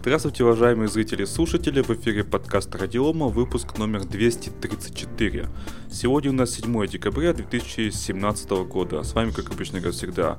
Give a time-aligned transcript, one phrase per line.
[0.00, 5.48] Здравствуйте, уважаемые зрители и слушатели, в эфире подкаст Радиома, выпуск номер 234.
[5.90, 9.02] Сегодня у нас 7 декабря 2017 года.
[9.02, 10.38] С вами, как обычно, как всегда,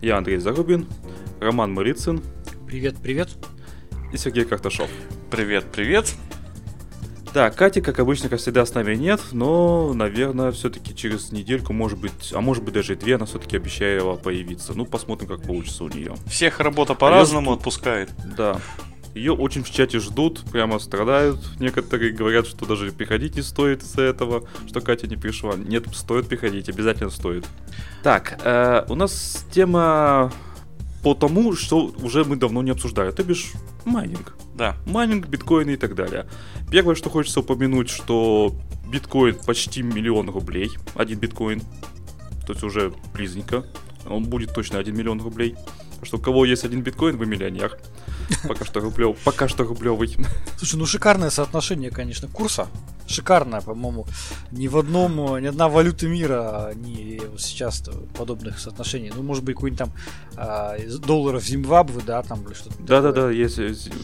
[0.00, 0.86] я Андрей Зарубин,
[1.40, 2.22] Роман Марицын.
[2.66, 3.30] Привет, привет.
[4.12, 4.88] И Сергей Карташов.
[5.28, 6.14] Привет, привет.
[7.34, 11.98] Да, Кати, как обычно, как всегда, с нами нет, но, наверное, все-таки через недельку, может
[11.98, 14.72] быть, а может быть даже две, она все-таки обещала появиться.
[14.74, 16.14] Ну, посмотрим, как получится у нее.
[16.26, 18.10] Всех работа по-разному отпускает.
[18.36, 18.60] Да.
[19.14, 21.38] Ее очень в чате ждут, прямо страдают.
[21.58, 25.54] Некоторые говорят, что даже приходить не стоит из-за этого, что Катя не пришла.
[25.54, 27.44] Нет, стоит приходить, обязательно стоит.
[28.02, 30.32] Так, э, у нас тема
[31.02, 33.52] по тому, что уже мы давно не обсуждали, то бишь
[33.84, 34.34] майнинг.
[34.54, 34.76] Да.
[34.86, 36.26] Майнинг, биткоины и так далее.
[36.70, 38.54] Первое, что хочется упомянуть, что
[38.90, 41.60] биткоин почти миллион рублей, один биткоин,
[42.46, 43.64] то есть уже близенько,
[44.08, 45.56] он будет точно 1 миллион рублей.
[46.02, 47.78] Что у кого есть один биткоин, вы миллионер.
[48.46, 50.16] Пока что рублев, пока что рублевый.
[50.56, 52.68] Слушай, ну шикарное соотношение, конечно, курса.
[53.06, 54.06] Шикарное, по-моему.
[54.52, 57.82] Ни в одном, ни одна валюта мира не сейчас
[58.16, 59.12] подобных соотношений.
[59.14, 59.92] Ну, может быть, какой-нибудь там
[60.36, 62.80] а, долларов Зимбабве, да, там или что-то.
[62.80, 63.58] Да-да-да, есть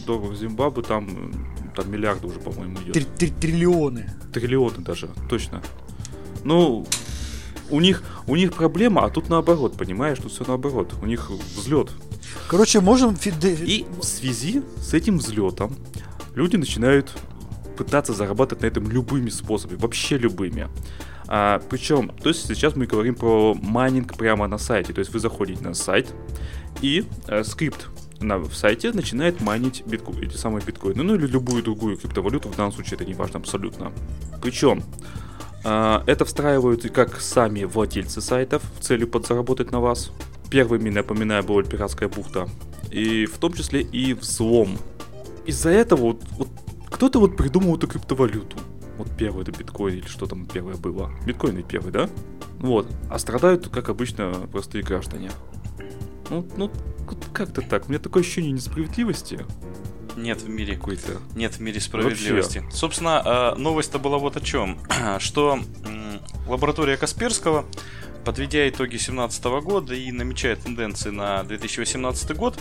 [0.05, 3.07] долларов Зимбабве, там, там миллиарды уже, по-моему, идет.
[3.39, 4.11] Триллионы.
[4.33, 5.61] Триллионы даже, точно.
[6.43, 6.85] Ну,
[7.69, 10.93] у них, у них проблема, а тут наоборот, понимаешь, тут все наоборот.
[11.01, 11.91] У них взлет.
[12.47, 13.17] Короче, можем...
[13.25, 15.75] И в связи с этим взлетом
[16.35, 17.15] люди начинают
[17.77, 20.67] пытаться зарабатывать на этом любыми способами, вообще любыми.
[21.27, 24.93] А, причем, то есть сейчас мы говорим про майнинг прямо на сайте.
[24.93, 26.13] То есть вы заходите на сайт,
[26.81, 27.87] и э, скрипт
[28.19, 32.55] на, в сайте начинает майнить битко, эти самые биткоины, ну или любую другую криптовалюту, в
[32.55, 33.91] данном случае это не важно абсолютно.
[34.41, 34.83] Причем
[35.63, 40.11] а, это встраивают и как сами владельцы сайтов в целью подзаработать на вас.
[40.49, 42.47] Первыми, напоминаю, была пиратская бухта.
[42.91, 44.77] И в том числе и взлом.
[45.45, 46.49] Из-за этого вот, вот
[46.89, 48.57] кто-то вот придумал эту криптовалюту.
[48.97, 51.11] Вот первый это биткоин или что там первое было.
[51.25, 52.09] Биткоин и первый, да?
[52.59, 52.87] Вот.
[53.09, 55.31] А страдают, как обычно, простые граждане.
[56.29, 56.71] Ну, ну
[57.33, 57.87] как-то так.
[57.87, 59.45] У меня такое ощущение несправедливости.
[60.15, 61.19] Нет в мире какой-то.
[61.35, 62.59] Нет в мире справедливости.
[62.59, 62.75] Вообще.
[62.75, 64.79] Собственно, э, новость-то была вот о чем.
[65.19, 65.59] Что
[66.47, 67.65] лаборатория Касперского,
[68.27, 72.59] подведя итоги 2017 года и намечая тенденции на 2018 год,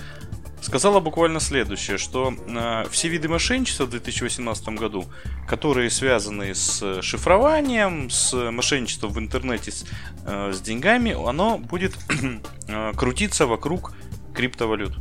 [0.61, 5.07] сказала буквально следующее, что э, все виды мошенничества в 2018 году,
[5.49, 9.85] которые связаны с шифрованием, с мошенничеством в интернете с,
[10.25, 11.97] э, с деньгами, оно будет
[12.69, 13.93] э, крутиться вокруг
[14.37, 14.95] криптовалют.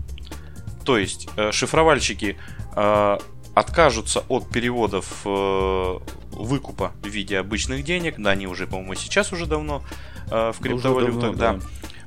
[0.84, 2.38] То есть э, шифровальщики
[2.76, 3.18] э,
[3.54, 6.00] откажутся от переводов э,
[6.32, 9.84] выкупа в виде обычных денег, да, они уже, по-моему, сейчас уже давно
[10.30, 11.54] э, в криптовалютах, давно, да.
[11.54, 11.60] да.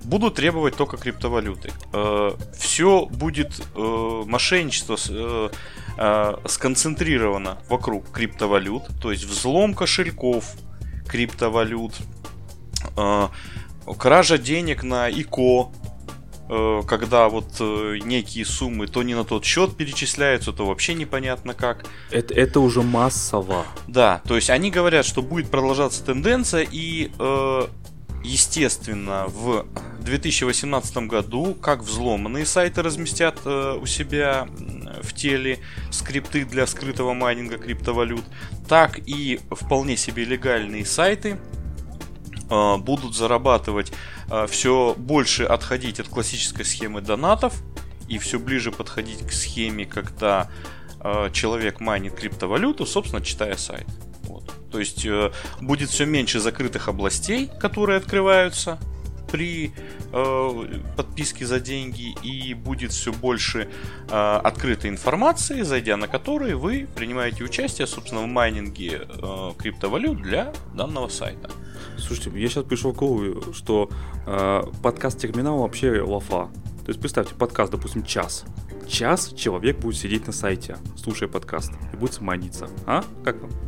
[0.04, 1.72] Будут требовать только криптовалюты.
[1.92, 5.50] Э, все будет э, мошенничество э,
[5.98, 10.54] э, сконцентрировано вокруг криптовалют, то есть взлом кошельков
[11.08, 11.94] криптовалют,
[12.96, 13.28] э,
[13.98, 15.70] кража денег на ИКО,
[16.86, 21.84] когда вот некие суммы то не на тот счет перечисляются, то вообще непонятно как.
[22.10, 23.66] Это, это уже массово.
[23.86, 27.66] Да, то есть они говорят, что будет продолжаться тенденция и э,
[28.24, 29.66] естественно в
[30.00, 34.48] 2018 году как взломанные сайты разместят у себя
[35.02, 35.58] в теле
[35.90, 38.24] скрипты для скрытого майнинга криптовалют,
[38.68, 41.38] так и вполне себе легальные сайты
[42.48, 43.92] будут зарабатывать
[44.30, 47.54] а, все больше отходить от классической схемы донатов
[48.08, 50.50] и все ближе подходить к схеме, когда
[51.00, 53.86] э, человек майнит криптовалюту, собственно, читая сайт.
[54.70, 55.30] То есть э,
[55.60, 58.78] будет все меньше закрытых областей, которые открываются
[59.30, 59.72] при
[60.12, 63.68] э, подписке за деньги, и будет все больше
[64.10, 70.52] э, открытой информации, зайдя на которые вы принимаете участие, собственно, в майнинге э, криптовалют для
[70.74, 71.50] данного сайта.
[71.98, 73.90] Слушайте, я сейчас пришел к выводу, что
[74.26, 76.48] э, подкаст терминал вообще лафа.
[76.84, 78.44] То есть представьте, подкаст, допустим, час.
[78.88, 82.70] Час человек будет сидеть на сайте, слушая подкаст, и будет сманиться.
[82.86, 83.04] А?
[83.22, 83.67] Как вам?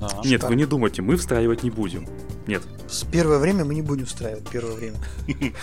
[0.00, 2.06] Да, Нет, вы не думайте, мы встраивать не будем.
[2.46, 2.62] Нет.
[2.88, 4.96] С первое время мы не будем встраивать первое время.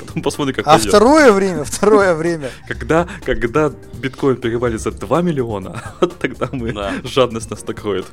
[0.00, 0.88] Потом посмотрим, как А пойдет.
[0.88, 2.50] второе время, второе время.
[2.68, 6.94] Когда, когда биткоин перевалит за 2 миллиона, вот тогда мы да.
[7.04, 8.06] жадность нас накроет.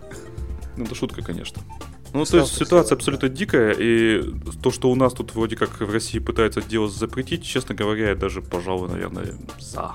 [0.75, 1.61] Ну, это шутка, конечно.
[2.13, 4.21] Ну, то есть ситуация абсолютно дикая, и
[4.61, 8.15] то, что у нас тут вроде как в России пытаются дело запретить, честно говоря, я
[8.15, 9.93] даже, пожалуй, наверное, за.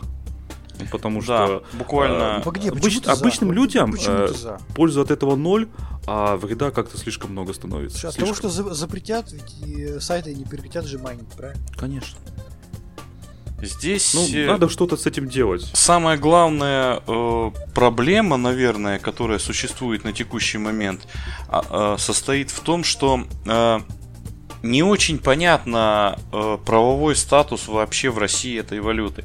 [0.90, 3.54] Потому да, что буквально э, где, обыч, обычным за?
[3.54, 4.28] людям э,
[4.74, 5.68] польза от этого ноль,
[6.06, 8.08] а вреда как-то слишком много становится.
[8.08, 11.64] От того, что за, запретят, ведь и сайты не прекратят же майнить, правильно?
[11.76, 12.18] Конечно.
[13.62, 15.62] Здесь ну, э, надо что-то с этим делать.
[15.72, 21.06] Самая главная э, проблема, наверное, которая существует на текущий момент,
[21.50, 23.80] э, состоит в том, что э,
[24.62, 29.24] не очень понятно э, правовой статус вообще в России этой валюты.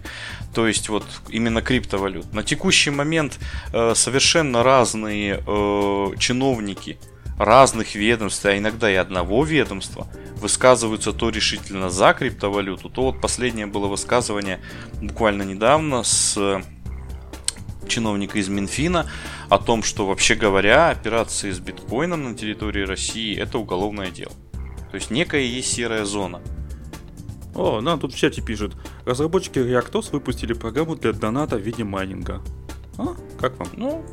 [0.53, 2.33] То есть вот именно криптовалют.
[2.33, 3.39] На текущий момент
[3.73, 6.97] э, совершенно разные э, чиновники
[7.39, 13.65] разных ведомств, а иногда и одного ведомства, высказываются то решительно за криптовалюту, то вот последнее
[13.65, 14.59] было высказывание
[15.01, 16.61] буквально недавно с
[17.87, 19.09] чиновника из Минфина
[19.49, 24.33] о том, что вообще говоря, операции с биткоином на территории России это уголовное дело.
[24.91, 26.41] То есть некая есть серая зона.
[27.55, 28.75] О, нам тут в чате пишут.
[29.05, 32.41] Разработчики Reactos выпустили программу для доната в виде майнинга.
[32.97, 33.67] А, как вам?
[33.75, 34.05] Ну,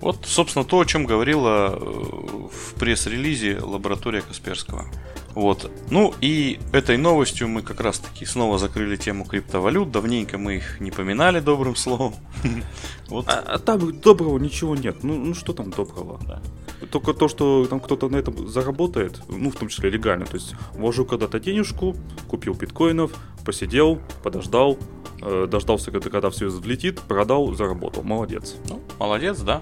[0.00, 4.86] вот, собственно, то, о чем говорила э, в пресс-релизе лаборатория Касперского.
[5.34, 5.70] Вот.
[5.90, 9.90] Ну и этой новостью мы как раз таки снова закрыли тему криптовалют.
[9.90, 12.14] Давненько мы их не поминали добрым словом.
[13.08, 13.26] Вот.
[13.28, 15.02] А, а там доброго ничего нет.
[15.02, 16.20] Ну, ну что там доброго?
[16.26, 16.42] Да.
[16.90, 20.24] Только то, что там кто-то на этом заработает, ну, в том числе легально.
[20.24, 21.96] То есть вложил когда-то денежку,
[22.28, 23.12] купил биткоинов,
[23.44, 24.78] посидел, подождал,
[25.20, 28.02] э, дождался, когда, когда все взлетит, продал, заработал.
[28.02, 28.56] Молодец.
[28.68, 29.60] Ну, молодец, да.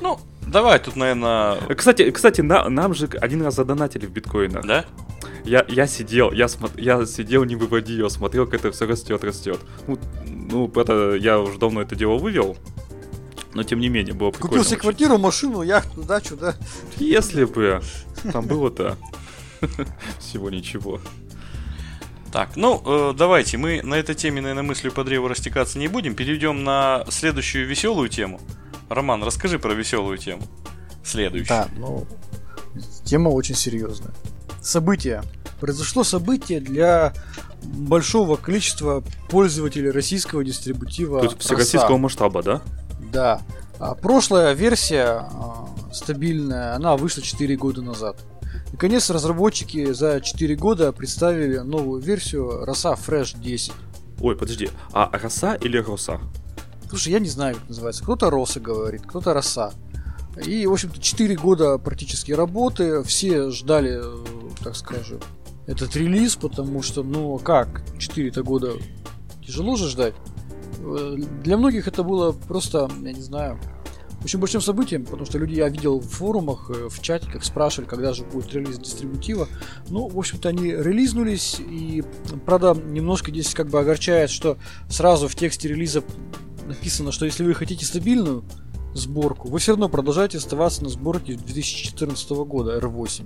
[0.00, 1.56] Ну, давай тут, наверное...
[1.74, 4.64] Кстати, кстати на, нам же один раз задонатили в биткоинах.
[4.66, 4.86] Да?
[5.44, 6.68] Я, я сидел, я, смо...
[6.76, 9.58] я сидел, не выводил, смотрел, как это все растет, растет.
[9.86, 12.56] Ну, ну, это я уже давно это дело вывел.
[13.52, 14.50] Но тем не менее, было прикольно.
[14.50, 16.54] Купил себе квартиру, машину, яхту, дачу, да?
[16.98, 17.82] Если бы.
[18.32, 18.96] Там было-то
[20.18, 21.00] всего ничего.
[22.32, 26.14] Так, ну, э, давайте, мы на этой теме, наверное, мыслью по древу растекаться не будем.
[26.14, 28.40] Перейдем на следующую веселую тему.
[28.88, 30.42] Роман, расскажи про веселую тему.
[31.04, 31.48] Следующую.
[31.48, 32.06] Да, ну,
[33.04, 34.12] тема очень серьезная.
[34.62, 35.22] Событие.
[35.58, 37.12] Произошло событие для
[37.62, 41.20] большого количества пользователей российского дистрибутива.
[41.20, 42.62] То есть всероссийского масштаба, да?
[43.12, 43.42] Да.
[43.78, 48.18] А прошлая версия а, стабильная, она вышла 4 года назад.
[48.72, 53.72] Наконец, разработчики за 4 года представили новую версию Роса Fresh 10.
[54.20, 56.20] Ой, подожди, а Роса или Роса?
[56.88, 58.02] Слушай, я не знаю, как называется.
[58.02, 59.72] Кто-то Роса говорит, кто-то Роса.
[60.44, 63.02] И, в общем-то, 4 года практически работы.
[63.02, 64.00] Все ждали,
[64.62, 65.20] так скажем,
[65.66, 68.72] этот релиз, потому что, ну, как, 4 года
[69.44, 70.14] тяжело же ждать.
[70.80, 73.58] Э, для многих это было просто, я не знаю,
[74.22, 78.12] очень большим событием, потому что люди я видел в форумах, э, в чатиках спрашивали, когда
[78.12, 79.48] же будет релиз дистрибутива.
[79.88, 82.04] Ну, в общем-то, они релизнулись, и,
[82.44, 86.02] правда, немножко здесь как бы огорчает, что сразу в тексте релиза
[86.66, 88.44] написано, что если вы хотите стабильную
[88.94, 93.24] сборку, вы все равно продолжаете оставаться на сборке 2014 года R8.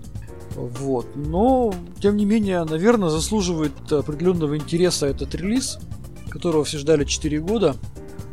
[0.54, 1.16] Вот.
[1.16, 5.78] Но, тем не менее, наверное, заслуживает определенного интереса этот релиз,
[6.34, 7.76] которого все ждали 4 года.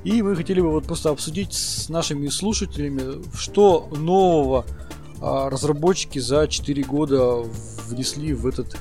[0.03, 4.65] И мы хотели бы вот просто обсудить с нашими слушателями, что нового
[5.21, 7.43] а, разработчики за 4 года
[7.87, 8.75] внесли в этот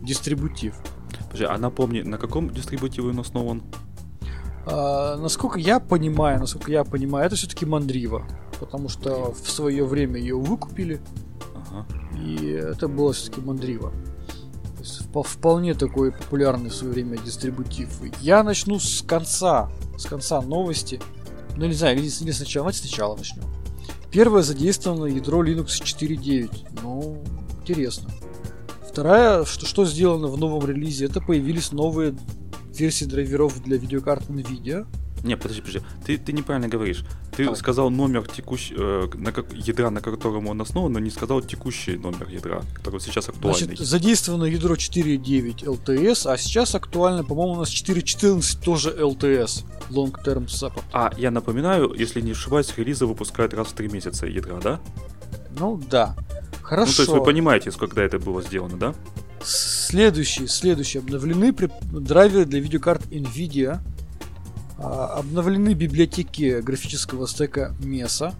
[0.00, 0.76] дистрибутив.
[1.24, 3.64] Подожди, а напомни, на каком дистрибутиве он основан?
[4.64, 8.24] А, насколько я понимаю, насколько я понимаю, это все-таки Мандрива.
[8.60, 11.00] Потому что в свое время ее выкупили.
[11.52, 11.84] Ага.
[12.16, 13.92] И это было все-таки Мандрива.
[15.12, 17.90] Вполне такой популярный в свое время дистрибутив.
[18.20, 19.70] Я начну с конца.
[19.98, 21.00] С конца новости.
[21.56, 22.64] Ну, не знаю, или, или сначала.
[22.64, 23.44] Давайте сначала начнем.
[24.10, 26.80] Первое задействовано ядро Linux 4.9.
[26.82, 27.22] Ну,
[27.60, 28.10] интересно.
[28.88, 32.16] Вторая, что, что сделано в новом релизе, это появились новые
[32.74, 34.86] версии драйверов для видеокарт NVIDIA.
[35.24, 35.80] Не, подожди, подожди.
[36.04, 37.04] Ты, ты неправильно говоришь.
[37.36, 37.58] Ты Давай.
[37.58, 38.72] сказал номер текущ...
[38.74, 39.52] э, на как...
[39.52, 43.66] ядра, на котором он основан, но не сказал текущий номер ядра, который сейчас актуальный.
[43.66, 49.64] Значит, задействовано ядро 4.9 LTS, а сейчас актуально, по-моему, у нас 4.14 тоже LTS.
[49.90, 50.84] Long Term Support.
[50.92, 54.80] А, я напоминаю, если не ошибаюсь, релизы выпускают раз в 3 месяца ядра, да?
[55.58, 56.16] Ну да.
[56.62, 56.90] Хорошо.
[56.90, 58.94] Ну, то есть вы понимаете, когда это было сделано, да?
[59.42, 63.80] Следующие, следующие обновлены драйверы для видеокарт NVIDIA.
[64.78, 68.34] А, обновлены библиотеки графического стека MESA.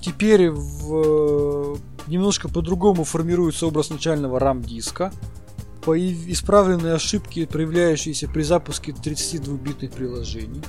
[0.00, 5.12] Теперь в, немножко по-другому формируется образ начального RAM диска.
[5.84, 10.62] Исправлены ошибки, проявляющиеся при запуске 32-битных приложений.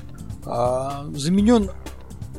[0.46, 1.70] А, заменен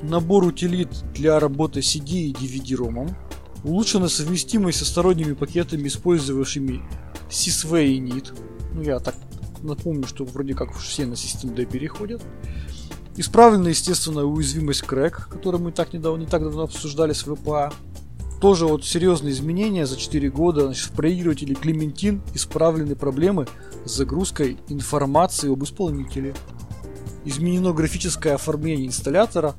[0.03, 3.17] набор утилит для работы CD и DVD-ромом.
[3.63, 6.83] Улучшена совместимость со сторонними пакетами, использовавшими
[7.31, 8.39] Sysway и NIT.
[8.75, 9.15] Ну, я так
[9.65, 12.23] напомню, что вроде как все на System D переходят.
[13.17, 17.73] Исправлена, естественно, уязвимость Crack, которую мы так недавно, не так давно обсуждали с VPA.
[18.41, 20.67] тоже вот серьезные изменения за 4 года.
[20.67, 23.47] Значит, в проигрывателе Клементин исправлены проблемы
[23.87, 26.35] с загрузкой информации об исполнителе.
[27.25, 29.55] Изменено графическое оформление инсталлятора.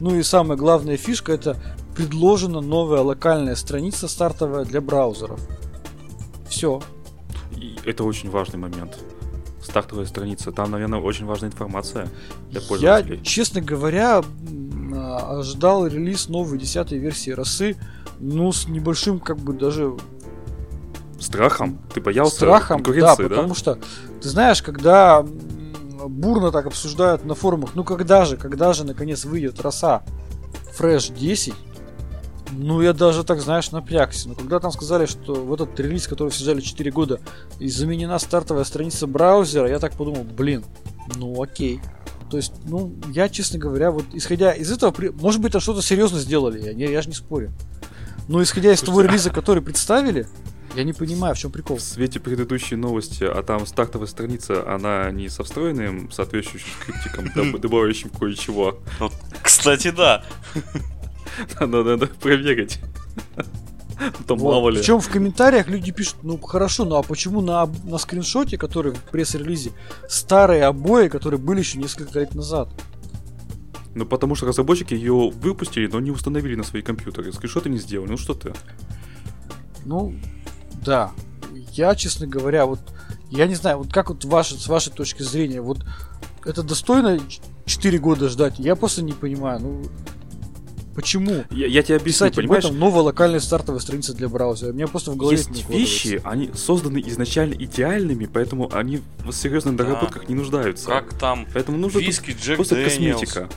[0.00, 1.56] Ну и самая главная фишка это
[1.94, 5.40] предложена новая локальная страница стартовая для браузеров.
[6.48, 6.82] Все.
[7.56, 8.98] И это очень важный момент.
[9.64, 10.52] Стартовая страница.
[10.52, 12.08] Там, наверное, очень важная информация
[12.50, 13.16] для пользователей.
[13.18, 14.22] Я, честно говоря,
[14.92, 17.76] ожидал релиз новой десятой версии росы,
[18.20, 19.96] ну, с небольшим, как бы, даже
[21.18, 21.78] Страхом?
[21.92, 23.16] Ты боялся Страхом, да, да?
[23.16, 23.78] потому что,
[24.20, 25.24] ты знаешь, когда
[26.08, 30.02] бурно так обсуждают на форумах, ну когда же, когда же наконец выйдет роса
[30.78, 31.54] Fresh 10,
[32.56, 34.28] ну, я даже так, знаешь, напрягся.
[34.28, 37.20] Но когда там сказали, что в этот релиз, который все ждали 4 года,
[37.58, 40.64] и заменена стартовая страница браузера, я так подумал, блин,
[41.16, 41.80] ну окей.
[42.30, 46.18] То есть, ну, я, честно говоря, вот исходя из этого, может быть, это что-то серьезно
[46.18, 47.52] сделали, я, я, я же не спорю.
[48.28, 50.26] Но исходя из того релиза, который представили,
[50.74, 51.76] я не понимаю, в чем прикол.
[51.76, 58.10] В свете предыдущей новости, а там стартовая страница, она не со встроенным соответствующим скриптиком, добавляющим
[58.10, 58.80] кое-чего.
[59.42, 60.24] Кстати, да.
[61.60, 62.80] Надо, надо проверить.
[64.26, 64.52] Там вот.
[64.52, 64.78] мало ли.
[64.78, 69.02] Причем в комментариях люди пишут, ну хорошо, ну а почему на, на скриншоте, который в
[69.04, 69.72] пресс-релизе,
[70.08, 72.68] старые обои, которые были еще несколько лет назад?
[73.94, 77.32] Ну потому что разработчики ее выпустили, но не установили на свои компьютеры.
[77.32, 78.10] Скриншоты не сделали.
[78.10, 78.52] Ну что ты?
[79.84, 80.14] Ну,
[80.84, 81.12] да.
[81.72, 82.80] Я, честно говоря, вот
[83.30, 85.84] я не знаю, вот как вот ваша, с вашей точки зрения, вот
[86.44, 87.20] это достойно
[87.66, 88.58] 4 года ждать?
[88.58, 89.60] Я просто не понимаю.
[89.60, 89.82] Ну,
[90.94, 91.44] Почему?
[91.50, 92.64] Я, я тебе объясню, Писать понимаешь?
[92.64, 94.70] об этом новая локальная стартовая страница для браузера.
[94.70, 99.76] У меня просто в голове Есть вещи, они созданы изначально идеальными, поэтому они в серьезных
[99.76, 100.28] доработках да.
[100.28, 100.86] не нуждаются.
[100.86, 103.20] Как там поэтому нужно виски, Джек просто Дэниелс.
[103.20, 103.48] косметика.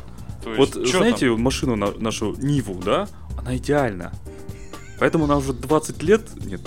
[0.45, 1.41] вот знаете, там?
[1.41, 3.07] машину на, нашу Ниву, да?
[3.37, 4.11] Она идеальна.
[4.99, 6.61] Поэтому она уже 20 лет, нет,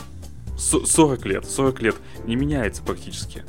[0.57, 1.97] 40 лет, 40 лет
[2.27, 3.45] не меняется практически.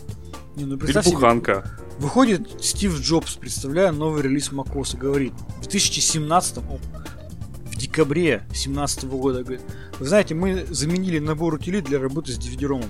[0.56, 1.64] Не, ну, Перепуханка.
[1.66, 9.04] Себе, выходит Стив Джобс, представляя новый релиз macOS и говорит, в 2017 в декабре 2017
[9.06, 9.62] года, говорит,
[10.00, 12.90] вы знаете, мы заменили набор утилит для работы с DVD-ROM ом.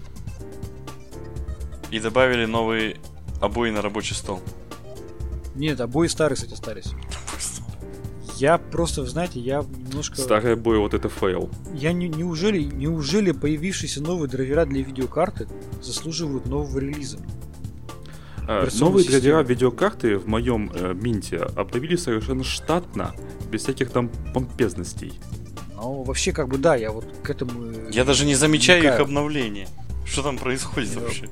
[1.92, 2.98] И добавили новые
[3.42, 4.40] обои на рабочий стол.
[5.56, 6.94] Нет, обои старые, кстати, остались.
[8.38, 10.16] Я просто, знаете, я немножко...
[10.16, 11.50] Старые обои, вот это фейл.
[11.74, 15.48] Я не, неужели, неужели появившиеся новые драйвера для видеокарты
[15.82, 17.20] заслуживают нового релиза?
[18.54, 23.16] А, новые драйвера видеокарты в моем э, Минте обновили совершенно штатно,
[23.50, 25.14] без всяких там помпезностей.
[25.76, 27.90] Ну, вообще, как бы да, я вот к этому...
[27.92, 29.00] Я даже не замечаю вникаю.
[29.00, 29.68] их обновления.
[30.06, 31.00] Что там происходит да.
[31.02, 31.30] вообще?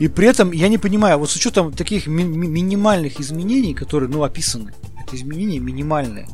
[0.00, 4.10] И при этом я не понимаю, вот с учетом таких ми- ми- минимальных изменений, которые,
[4.10, 6.26] ну, описаны, это изменения минимальные,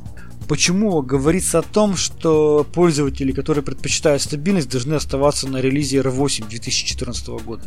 [0.48, 7.28] почему говорится о том, что пользователи, которые предпочитают стабильность, должны оставаться на релизе R8 2014
[7.44, 7.64] года?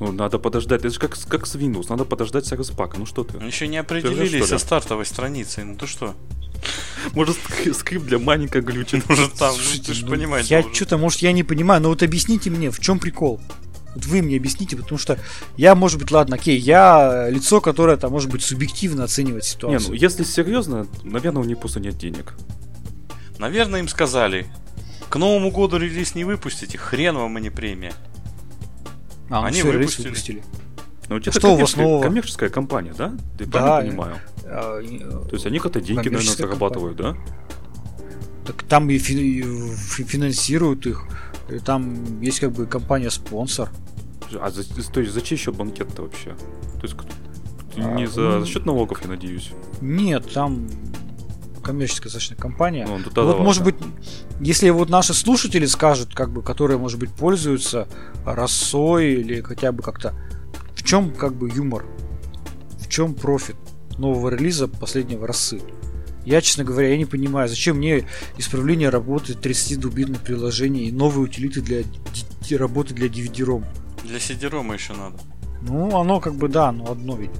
[0.00, 0.80] Ну, надо подождать.
[0.80, 1.86] Это же как, как с Windows.
[1.88, 2.98] Надо подождать сервис-пака.
[2.98, 3.38] Ну что ты?
[3.44, 5.64] Еще не определились со стартовой страницей.
[5.64, 6.14] Ну ты что?
[7.12, 7.36] Может,
[7.74, 9.08] скрипт для маленького глючит.
[9.08, 10.46] Может, там, Слушайте, ты же ну, понимаешь.
[10.46, 13.40] Я что-то, может, я не понимаю, но вот объясните мне, в чем прикол?
[13.94, 15.18] Вот вы мне объясните, потому что
[15.56, 19.80] я, может быть, ладно, окей, я лицо, которое там, может быть, субъективно оценивает ситуацию.
[19.80, 22.34] Не, ну если серьезно, наверное, у них просто нет денег.
[23.38, 24.46] Наверное, им сказали,
[25.08, 27.92] к Новому году релиз не выпустите, хрен вам и не премия.
[29.30, 30.08] А, Они все, выпустили.
[30.08, 30.42] выпустили.
[31.08, 32.02] Ну, у тебя что у вас нового?
[32.02, 33.14] коммерческая компания, да?
[33.38, 34.16] Ты да, правильно понимаю?
[34.44, 34.82] А,
[35.28, 37.24] То есть они как-то деньги, наверное, зарабатывают, компания.
[37.26, 38.46] да?
[38.46, 41.04] Так там и финансируют их.
[41.50, 43.70] И там есть как бы компания-спонсор.
[44.40, 46.34] А за, то есть за чей счет банкет-то вообще?
[46.80, 46.94] То есть
[47.76, 49.52] а, не за, за счет налогов, я надеюсь?
[49.80, 50.68] Нет, там
[51.60, 52.86] коммерческая достаточно компания.
[52.86, 53.76] Ну, вот, вот может быть,
[54.40, 57.88] если вот наши слушатели скажут, как бы, которые, может быть, пользуются
[58.24, 60.14] росой или хотя бы как-то,
[60.74, 61.84] в чем как бы юмор,
[62.78, 63.56] в чем профит
[63.98, 65.60] нового релиза последнего росы.
[66.24, 71.62] Я, честно говоря, я не понимаю, зачем мне исправление работы 32-битных приложений и новые утилиты
[71.62, 71.84] для
[72.58, 73.64] работы для DVD-ROM.
[74.04, 75.16] Для CD-ROM еще надо.
[75.62, 77.30] Ну, оно как бы, да, но одно ведь.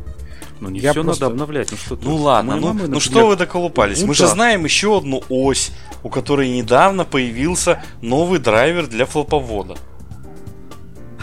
[0.61, 1.25] Ну не я все просто...
[1.25, 1.71] надо обновлять.
[1.71, 4.01] Ну, что ну ладно, ну, мамы, ну что вы доколупались?
[4.01, 4.19] Ну, Мы да.
[4.19, 5.71] же знаем еще одну ось,
[6.03, 9.77] у которой недавно появился новый драйвер для флоповода.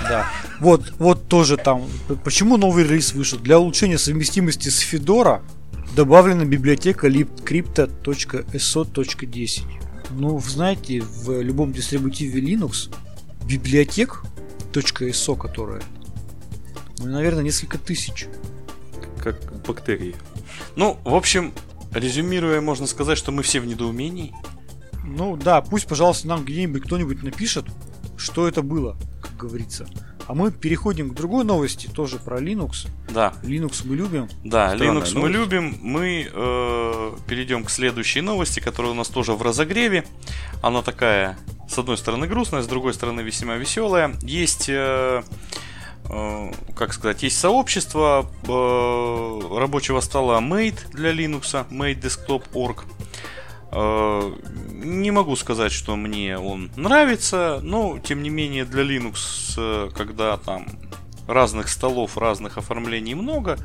[0.09, 0.25] Да.
[0.59, 1.83] Вот, вот тоже там.
[2.23, 3.39] Почему новый релиз вышел?
[3.39, 5.41] Для улучшения совместимости с Fedora
[5.95, 9.61] добавлена библиотека libcrypto.so.10.
[10.11, 12.89] Ну, знаете, в любом дистрибутиве Linux
[13.45, 14.23] библиотек
[14.71, 15.81] .so, которая,
[16.99, 18.27] ну, наверное, несколько тысяч
[19.25, 20.15] как бактерии.
[20.75, 21.51] Ну, в общем,
[21.91, 24.33] резюмируя, можно сказать, что мы все в недоумении.
[25.03, 27.65] Ну да, пусть, пожалуйста, нам где-нибудь кто-нибудь напишет,
[28.17, 29.87] что это было, как говорится.
[30.27, 32.87] А мы переходим к другой новости, тоже про Linux.
[33.09, 33.33] Да.
[33.43, 34.27] Linux мы любим.
[34.43, 35.15] Да, Странная Linux новость.
[35.15, 35.77] мы любим.
[35.81, 40.03] Мы э, перейдем к следующей новости, которая у нас тоже в разогреве.
[40.63, 41.37] Она такая,
[41.69, 44.15] с одной стороны грустная, с другой стороны весьма веселая.
[44.23, 45.21] Есть э,
[46.75, 52.85] как сказать, есть сообщество э, рабочего стола Mate для Linux, Mate Desktop.org.
[53.71, 54.33] Э,
[54.71, 60.67] не могу сказать, что мне он нравится, но тем не менее для Linux, когда там
[61.27, 63.57] разных столов, разных оформлений много,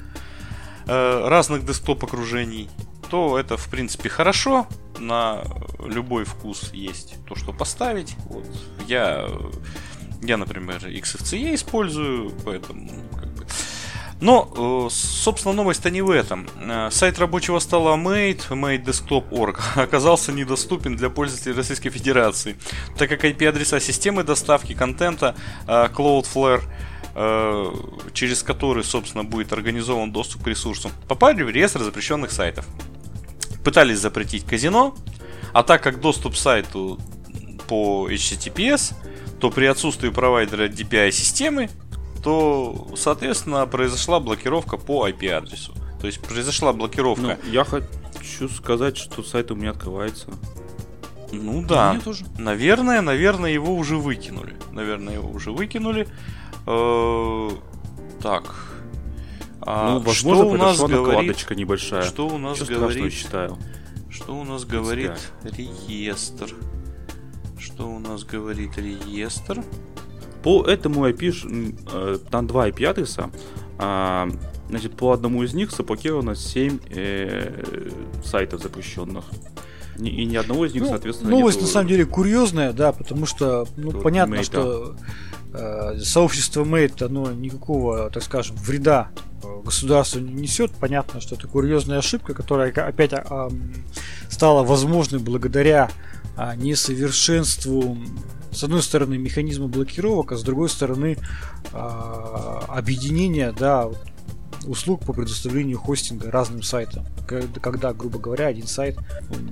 [0.86, 2.68] э, разных десктоп окружений,
[3.10, 4.66] то это в принципе хорошо.
[4.98, 5.42] На
[5.84, 8.16] любой вкус есть то, что поставить.
[8.26, 8.44] Вот.
[8.86, 9.28] Я,
[10.22, 12.90] я, например, XFCE использую, поэтому
[14.20, 16.46] но, э, собственно, новость-то не в этом.
[16.60, 22.56] Э, сайт рабочего стола Mate, Mate Desktop.org, оказался недоступен для пользователей Российской Федерации,
[22.98, 25.34] так как IP-адреса системы доставки контента
[25.66, 26.62] э, Cloudflare
[28.12, 32.64] через который, собственно, будет организован доступ к ресурсу, попали в реестр запрещенных сайтов.
[33.64, 34.94] Пытались запретить казино,
[35.52, 37.00] а так как доступ к сайту
[37.66, 38.94] по HTTPS,
[39.40, 41.70] то при отсутствии провайдера DPI-системы
[42.22, 45.72] то, соответственно, произошла блокировка по IP-адресу.
[46.00, 47.38] То есть произошла блокировка.
[47.42, 50.28] Ну, я хочу сказать, что сайт у меня открывается.
[51.32, 51.98] Ну да.
[52.04, 52.24] тоже.
[52.38, 54.54] Наверное, наверное, его уже выкинули.
[54.72, 56.08] Наверное, его уже выкинули.
[56.66, 57.50] Э,
[58.22, 58.66] так.
[59.62, 61.50] А ну, возможно, что у нас говорит...
[61.50, 62.02] небольшая.
[62.02, 63.12] Что у нас Ничего говорит?
[63.12, 63.58] считаю.
[64.10, 66.50] Что у нас говорит реестр?
[67.60, 69.62] Что у нас говорит реестр?
[70.42, 73.30] По этому IP, э, там два IP-адреса.
[73.76, 74.28] А,
[74.68, 77.92] значит, по одному из них заблокировано 7 э,
[78.24, 79.24] сайтов запрещенных.
[79.98, 81.66] И ни одного из них, ну, соответственно, Новость нету...
[81.66, 84.96] на самом деле курьезная, да, потому что, ну, Тут понятно, Mate, что
[85.52, 89.10] э, сообщество Mate, оно никакого, так скажем, вреда
[89.42, 90.70] э, государству не несет.
[90.72, 93.48] Понятно, что это курьезная ошибка, которая опять э,
[94.30, 95.90] стала возможной благодаря
[96.56, 97.98] несовершенству
[98.52, 101.18] с одной стороны механизма блокировок, а с другой стороны
[101.72, 101.76] э,
[102.68, 103.88] объединение да,
[104.66, 107.06] услуг по предоставлению хостинга разным сайтам.
[107.26, 108.98] Когда, грубо говоря, один сайт,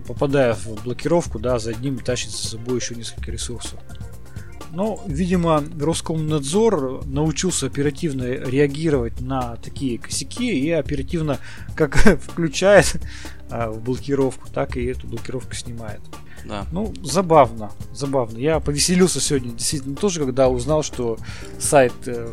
[0.07, 3.79] попадая в блокировку, да, за одним тащит за собой еще несколько ресурсов.
[4.71, 11.39] Но, видимо, Роскомнадзор научился оперативно реагировать на такие косяки и оперативно
[11.75, 13.01] как включает
[13.51, 16.01] а, в блокировку, так и эту блокировку снимает.
[16.45, 16.67] Да.
[16.73, 18.39] Ну, забавно, забавно.
[18.39, 21.19] Я повеселился сегодня, действительно, тоже, когда узнал, что
[21.59, 22.29] сайт э,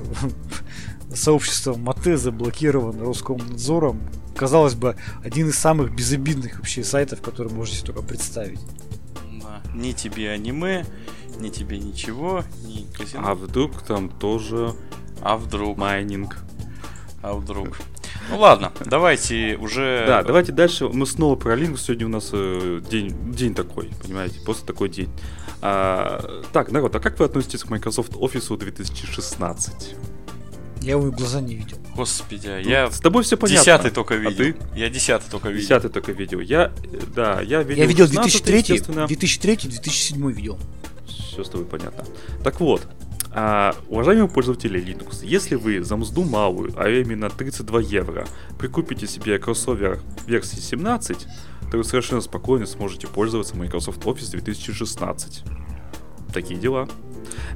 [1.13, 4.01] сообщества Мате заблокирован Роскомнадзором.
[4.35, 8.59] Казалось бы, один из самых безобидных вообще сайтов, которые можете только представить.
[9.41, 9.61] Да.
[9.73, 10.85] Ни тебе аниме,
[11.39, 13.23] ни тебе ничего, ни казино.
[13.25, 14.73] А вдруг там тоже...
[15.21, 15.77] А вдруг?
[15.77, 16.37] Майнинг.
[17.21, 17.77] А вдруг?
[18.29, 20.05] Ну ладно, давайте уже...
[20.07, 20.87] Да, давайте дальше.
[20.87, 21.77] Мы снова про Linux.
[21.77, 25.09] Сегодня у нас э, день, день такой, понимаете, просто такой день.
[25.61, 29.95] А, так, народ, а как вы относитесь к Microsoft Office 2016?
[30.81, 31.77] Я его глаза не видел.
[31.95, 33.61] Господи, а ну, я с тобой все понятно.
[33.61, 34.31] Десятый только видел.
[34.31, 34.55] А ты?
[34.75, 35.63] Я десятый только видел.
[35.63, 36.39] Десятый только видел.
[36.41, 36.71] Я,
[37.15, 37.81] да, я видел.
[37.81, 40.59] Я видел 2003, 2003, 2007 видел.
[41.17, 42.03] Все с тобой понятно.
[42.43, 42.87] Так вот,
[43.37, 48.25] а, уважаемые пользователи Linux, если вы за мзду малую, а именно 32 евро,
[48.57, 51.27] прикупите себе кроссовер версии 17,
[51.69, 55.43] то вы совершенно спокойно сможете пользоваться Microsoft Office 2016.
[56.33, 56.87] Такие дела.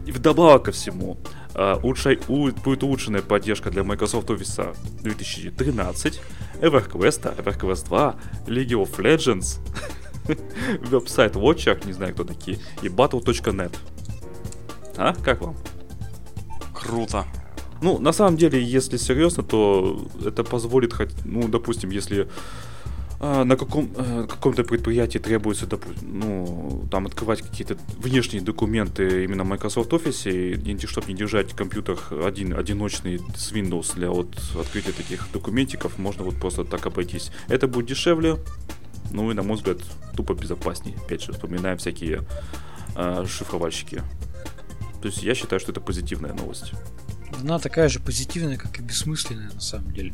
[0.05, 1.17] И вдобавок ко всему,
[1.53, 6.21] uh, улучшай, у, будет улучшенная поддержка для Microsoft Office 2013,
[6.61, 8.15] EverQuest, EverQuest 2,
[8.47, 9.59] League of Legends,
[10.81, 13.75] веб-сайт Watcher, не знаю кто такие, и Battle.net.
[14.97, 15.13] А?
[15.23, 15.55] Как вам?
[16.73, 17.25] Круто.
[17.81, 22.27] Ну, на самом деле, если серьезно, то это позволит, хоть, ну, допустим, если
[23.21, 29.45] э, на каком, э, каком-то предприятии требуется, допустим, ну, там открывать какие-то внешние документы именно
[29.45, 34.91] в Microsoft Office, и, чтобы не держать компьютер один, одиночный с Windows для вот открытия
[34.91, 37.31] таких документиков, можно вот просто так обойтись.
[37.47, 38.35] Это будет дешевле,
[39.11, 39.77] ну и, на мой взгляд,
[40.15, 40.97] тупо безопаснее.
[40.97, 42.23] Опять же, вспоминаем всякие
[42.95, 44.03] э, шифровальщики.
[45.01, 46.73] То есть я считаю, что это позитивная новость.
[47.39, 50.13] Она такая же позитивная, как и бессмысленная на самом деле.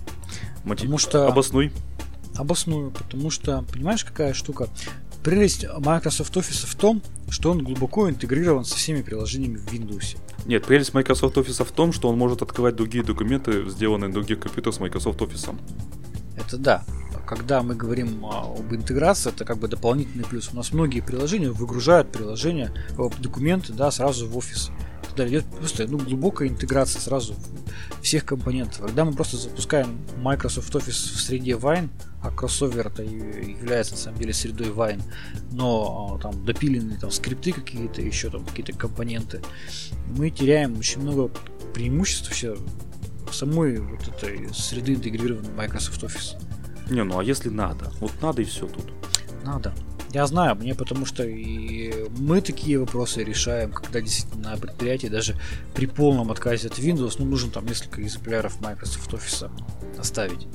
[0.64, 0.84] Мотив...
[0.84, 1.28] Потому что...
[1.28, 1.72] Обоснуй.
[2.36, 4.68] Обосную, потому что, понимаешь, какая штука?
[5.24, 10.18] Прелесть Microsoft Office в том, что он глубоко интегрирован со всеми приложениями в Windows.
[10.46, 14.40] Нет, прелесть Microsoft Office в том, что он может открывать другие документы, сделанные на других
[14.40, 15.58] компьютерах с Microsoft Office.
[16.38, 16.84] Это да.
[17.26, 20.50] Когда мы говорим об интеграции, это как бы дополнительный плюс.
[20.54, 22.72] У нас многие приложения выгружают приложения,
[23.20, 24.72] документы, да, сразу в офис.
[25.08, 27.36] Тогда идет просто ну, глубокая интеграция сразу
[28.02, 28.82] всех компонентов.
[28.82, 31.90] Когда мы просто запускаем Microsoft Office в среде Wine,
[32.22, 35.02] а кроссовер это является на самом деле средой Wine,
[35.52, 39.42] но а, там допиленные там скрипты какие-то, еще там какие-то компоненты,
[40.18, 41.32] мы теряем очень много
[41.74, 42.58] преимуществ вообще
[43.32, 46.38] самой вот этой среды интегрированной Microsoft Office.
[46.90, 47.92] Не, ну а если надо?
[48.00, 48.86] Вот надо и все тут.
[49.44, 49.74] Надо.
[50.12, 55.36] Я знаю, мне потому что и мы такие вопросы решаем, когда действительно на предприятии даже
[55.74, 59.52] при полном отказе от Windows, ну, нужно там несколько экземпляров Microsoft Office
[59.98, 60.48] оставить.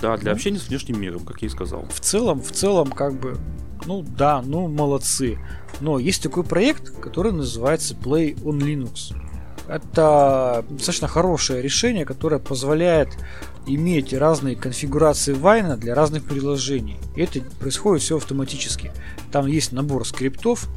[0.00, 1.86] Да, для ну, общения с внешним миром, как я и сказал.
[1.90, 3.36] В целом, в целом, как бы,
[3.84, 5.38] ну да, ну молодцы.
[5.80, 9.14] Но есть такой проект, который называется Play on Linux.
[9.68, 13.10] Это достаточно хорошее решение, которое позволяет
[13.66, 16.96] иметь разные конфигурации Вайна для разных приложений.
[17.14, 18.92] И это происходит все автоматически.
[19.30, 20.68] Там есть набор скриптов,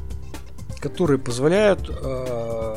[0.78, 2.76] которые позволяют э,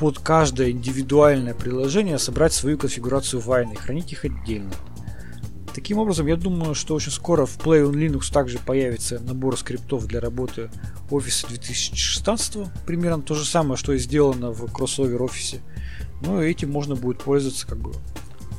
[0.00, 4.72] под каждое индивидуальное приложение собрать свою конфигурацию Вайна и хранить их отдельно.
[5.74, 10.06] Таким образом, я думаю, что очень скоро в Play on Linux также появится набор скриптов
[10.06, 10.70] для работы
[11.10, 12.68] Office 2016.
[12.86, 15.60] Примерно то же самое, что и сделано в кроссовер офисе.
[16.20, 17.92] Ну и этим можно будет пользоваться как бы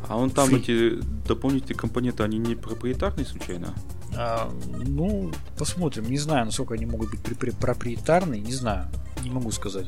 [0.08, 0.60] а он там Free.
[0.60, 3.74] эти дополнительные компоненты, они не проприетарные случайно?
[4.16, 4.52] А,
[4.86, 6.10] ну, посмотрим.
[6.10, 7.22] Не знаю, насколько они могут быть
[7.58, 8.88] проприетарные, не знаю.
[9.24, 9.88] Не могу сказать.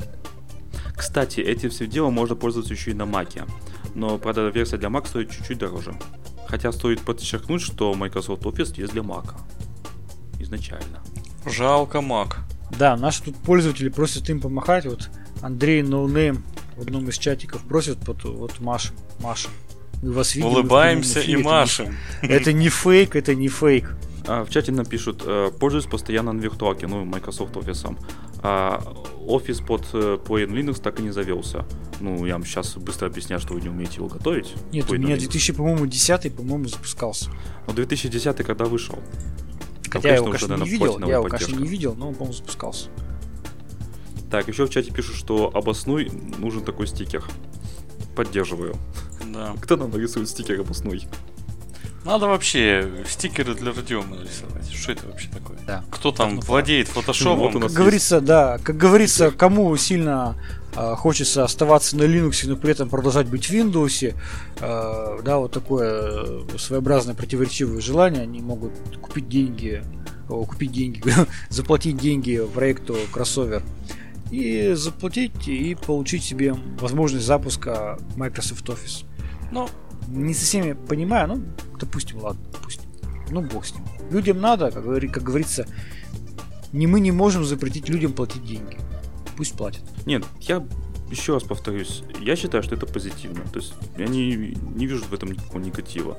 [0.96, 3.48] Кстати, этим всем делом можно пользоваться еще и на Mac.
[3.94, 5.94] Но, правда, версия для Mac стоит чуть-чуть дороже.
[6.56, 9.34] Хотя стоит подчеркнуть, что Microsoft Office есть для Mac.
[10.40, 11.02] Изначально.
[11.46, 12.36] Жалко Mac.
[12.80, 14.86] Да, наши тут пользователи просят им помахать.
[14.86, 15.10] Вот
[15.42, 16.40] Андрей NoName
[16.78, 18.94] в одном из чатиков просит вот, вот Маша.
[19.20, 19.50] Маша.
[20.02, 20.48] Мы вас видим.
[20.48, 21.98] Улыбаемся и машем.
[22.22, 23.94] Это не фейк, это не фейк.
[24.26, 27.98] А, в чате нам пишут, э, пользуюсь постоянно на виртуалке, ну, Microsoft Office.
[28.48, 28.80] А
[29.26, 31.66] офис под э, Play Linux так и не завелся.
[32.00, 34.54] Ну, я вам сейчас быстро объясняю, что вы не умеете его готовить.
[34.72, 37.32] Нет, у меня 2000, по-моему, 10 по-моему, запускался.
[37.66, 39.00] Ну, 2010 когда вышел?
[39.90, 42.90] Хотя я его, конечно, не видел, я его, конечно, не видел, но он, по-моему, запускался.
[44.30, 47.24] Так, еще в чате пишут, что обоснуй нужен такой стикер.
[48.16, 48.76] Поддерживаю.
[49.34, 49.56] Да.
[49.60, 51.08] Кто нам нарисует стикер обоснуй?
[52.06, 54.72] Надо вообще стикеры для Родиома нарисовать.
[54.72, 55.58] Что это вообще такое?
[55.66, 55.84] Да.
[55.90, 57.54] Кто там владеет фотошопом?
[57.54, 60.36] Ну, как говорится, да, как говорится, кому сильно
[60.76, 64.14] э, хочется оставаться на Linux, но при этом продолжать быть в Windows,
[64.60, 69.84] э, да, вот такое своеобразное противоречивое желание, они могут купить деньги,
[70.30, 71.02] о, купить деньги,
[71.50, 73.64] заплатить деньги проекту кроссовер
[74.30, 79.06] и заплатить и получить себе возможность запуска Microsoft Office.
[79.52, 79.68] Ну,
[80.08, 81.44] не совсем я понимаю, ну,
[81.80, 82.86] допустим, ладно, допустим.
[83.30, 83.84] Ну, бог с ним.
[84.12, 85.68] Людям надо, как, как говорится,
[86.72, 88.78] не мы не можем запретить людям платить деньги.
[89.36, 89.84] Пусть платят.
[90.06, 90.66] Нет, я
[91.10, 93.42] еще раз повторюсь, я считаю, что это позитивно.
[93.52, 96.18] То есть я не, не вижу в этом никакого негатива.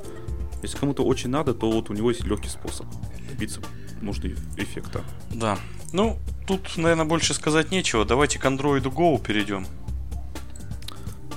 [0.62, 2.86] Если кому-то очень надо, то вот у него есть легкий способ
[3.30, 3.60] добиться
[4.00, 5.02] нужного эффекта.
[5.32, 5.58] Да.
[5.92, 8.04] Ну, тут, наверное, больше сказать нечего.
[8.04, 9.66] Давайте к Android Go перейдем.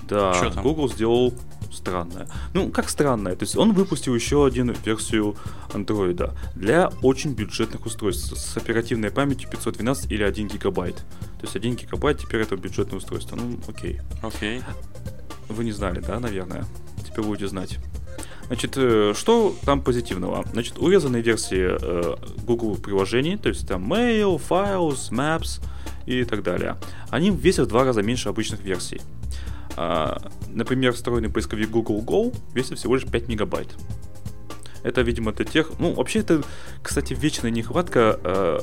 [0.07, 1.33] Да, Google сделал
[1.71, 2.27] странное.
[2.53, 3.35] Ну, как странное?
[3.35, 5.35] То есть он выпустил еще один версию
[5.73, 10.95] андроида для очень бюджетных устройств с оперативной памятью 512 или 1 гигабайт.
[10.95, 13.35] То есть 1 гигабайт теперь это бюджетное устройство.
[13.35, 13.99] Ну, окей.
[14.21, 14.61] Окей.
[15.47, 16.65] Вы не знали, да, наверное?
[17.05, 17.79] Теперь будете знать.
[18.47, 20.43] Значит, э, что там позитивного?
[20.51, 25.61] Значит, урезанные версии э, Google приложений, то есть там Mail, Files, Maps
[26.07, 26.75] и так далее,
[27.11, 29.01] они весят в два раза меньше обычных версий.
[29.81, 30.17] А,
[30.49, 33.77] например, встроенный поисковик Google Go весит всего лишь 5 мегабайт.
[34.83, 35.79] Это, видимо, для тех...
[35.79, 36.43] Ну, вообще, это,
[36.83, 38.59] кстати, вечная нехватка э,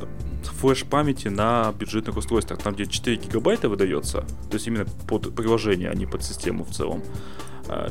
[0.60, 5.94] флеш-памяти на бюджетных устройствах, там, где 4 гигабайта выдается, то есть именно под приложение, а
[5.94, 7.02] не под систему в целом.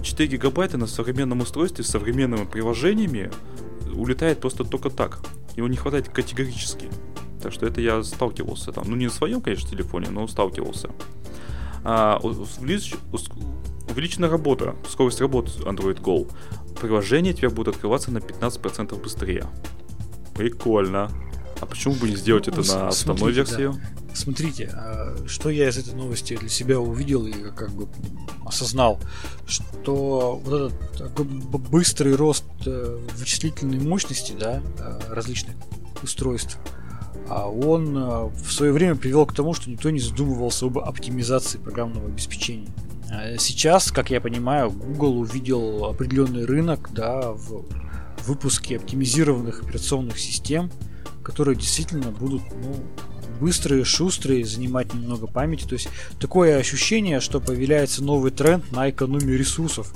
[0.03, 3.31] 4 а, гигабайта на современном устройстве с современными приложениями
[3.91, 5.17] улетает просто только так.
[5.55, 6.89] Его не хватает категорически.
[7.41, 8.85] Так что это я сталкивался там.
[8.87, 10.91] Ну, не на своем, конечно, телефоне, но сталкивался.
[11.85, 12.95] А, увелич...
[13.87, 16.29] Увеличена работа, скорость работы Android Go.
[16.81, 19.45] Приложение теперь будет открываться на 15% быстрее.
[20.33, 21.11] Прикольно.
[21.61, 23.71] А почему бы не сделать это на основной версии?
[23.71, 24.15] Да.
[24.15, 27.87] Смотрите, а, что я из этой новости для себя увидел и как бы
[28.45, 28.99] осознал,
[29.47, 31.11] что вот этот
[31.69, 35.55] быстрый рост э, вычислительной мощности, да, э, различных
[36.01, 36.57] устройств,
[37.49, 42.07] он э, в свое время привел к тому, что никто не задумывался об оптимизации программного
[42.07, 42.69] обеспечения.
[43.09, 47.65] А сейчас, как я понимаю, Google увидел определенный рынок да, в,
[48.25, 50.71] выпуске оптимизированных операционных систем,
[51.23, 52.75] которые действительно будут ну,
[53.39, 55.65] быстрые, шустрые, занимать немного памяти.
[55.67, 59.93] То есть такое ощущение, что появляется новый тренд на экономию ресурсов.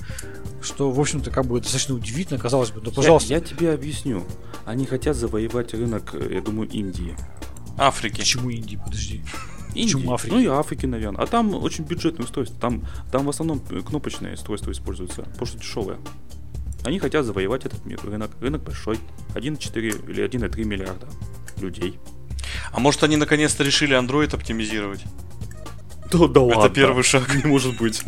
[0.62, 2.82] Что, в общем-то, как бы достаточно удивительно, казалось бы.
[2.82, 3.30] Да, пожалуйста.
[3.30, 4.24] Я, я тебе объясню.
[4.66, 7.16] Они хотят завоевать рынок, я думаю, Индии.
[7.78, 8.20] Африки.
[8.20, 8.80] Почему Индии?
[8.84, 9.24] Подожди.
[9.74, 9.94] Индии.
[9.94, 10.34] Почему Африки?
[10.34, 11.22] Ну и Африки, наверное.
[11.24, 12.60] А там очень бюджетное устройство.
[12.60, 15.98] Там, там в основном кнопочное устройство используется, потому что дешевое.
[16.84, 18.32] Они хотят завоевать этот мир, рынок.
[18.42, 19.00] Рынок большой.
[19.36, 21.08] 1,4 или 1,3 миллиарда
[21.62, 22.00] людей.
[22.72, 25.04] А может они наконец-то решили Android оптимизировать?
[26.12, 26.66] Да, да ладно.
[26.66, 27.34] Это первый шаг.
[27.36, 28.02] Не может быть.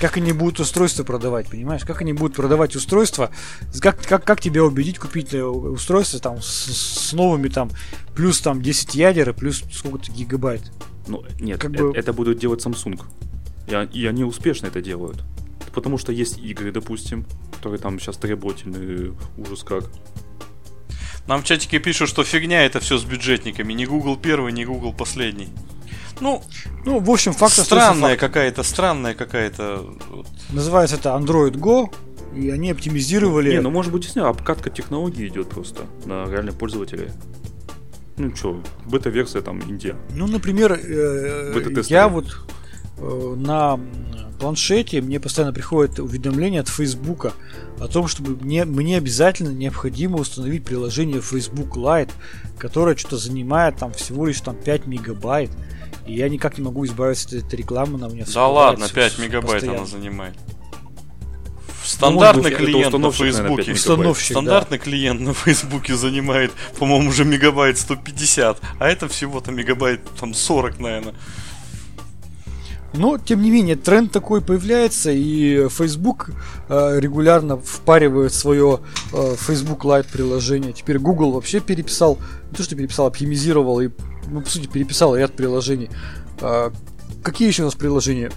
[0.00, 1.82] Как они будут устройства продавать, понимаешь?
[1.84, 3.30] Как они будут продавать устройства?
[3.80, 7.70] Как, как, как тебя убедить купить э, устройство там с, с новыми там
[8.14, 10.70] плюс там 10 ядер и плюс сколько-то гигабайт?
[11.08, 11.96] Ну, нет, как это, бы...
[11.96, 13.02] это будут делать Samsung.
[13.66, 15.24] И, и они успешно это делают.
[15.74, 19.84] Потому что есть игры, допустим, которые там сейчас требовательные, ужас как.
[21.26, 23.72] Нам в чатике пишут, что фигня это все с бюджетниками.
[23.72, 25.48] Не Google первый, не Google последний.
[26.20, 26.42] Ну,
[26.84, 29.84] ну, в общем, факт странная какая-то, странная какая-то.
[30.50, 31.92] Называется это Android Go,
[32.34, 33.50] и они оптимизировали.
[33.52, 37.10] Не, ну может быть, не, обкатка технологий идет просто на реальных пользователей.
[38.16, 39.96] Ну что, бета-версия там Индия.
[40.14, 42.26] Ну, например, э, я вот
[42.98, 43.78] э, на
[44.38, 47.32] планшете мне постоянно приходит уведомление от Фейсбука
[47.78, 52.10] о том, чтобы мне, мне обязательно необходимо установить приложение Facebook Lite,
[52.58, 55.50] которое что-то занимает там всего лишь там 5 мегабайт.
[56.08, 59.52] И я никак не могу избавиться от этой рекламы, на мне Да ладно, 5 мегабайт
[59.52, 59.78] постоянно.
[59.78, 60.34] она занимает.
[61.84, 63.74] Стандартный ну, клиент на Фейсбуке.
[63.74, 64.84] Стандартный да.
[64.84, 71.14] клиент на Фейсбуке занимает, по-моему, уже мегабайт 150, а это всего-то мегабайт там 40, наверное.
[72.94, 76.30] Но, тем не менее, тренд такой появляется, и Facebook
[76.68, 78.80] э, регулярно впаривает свое
[79.12, 80.72] э, Facebook Lite приложение.
[80.72, 82.18] Теперь Google вообще переписал,
[82.50, 83.90] не то что переписал, оптимизировал и
[84.30, 85.90] ну, по сути, переписал ряд приложений.
[86.40, 86.72] А,
[87.22, 88.30] какие еще у нас приложения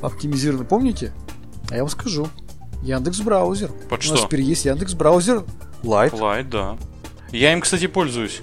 [0.00, 1.12] оптимизированы, помните?
[1.70, 2.28] А я вам скажу.
[2.82, 3.70] Яндекс Браузер.
[3.88, 4.14] Под у что?
[4.14, 5.44] нас теперь есть Яндекс Браузер
[5.82, 6.12] Lite.
[6.12, 6.78] Lite, да.
[7.32, 8.42] Я им, кстати, пользуюсь.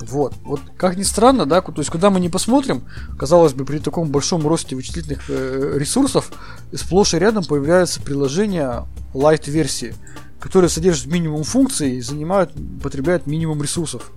[0.00, 0.34] Вот.
[0.42, 2.84] Вот как ни странно, да, то есть, когда мы не посмотрим,
[3.18, 6.30] казалось бы, при таком большом росте вычислительных э, ресурсов,
[6.72, 9.94] сплошь и рядом появляются приложения light версии,
[10.38, 14.12] которые содержат минимум функций и занимают, потребляют минимум ресурсов.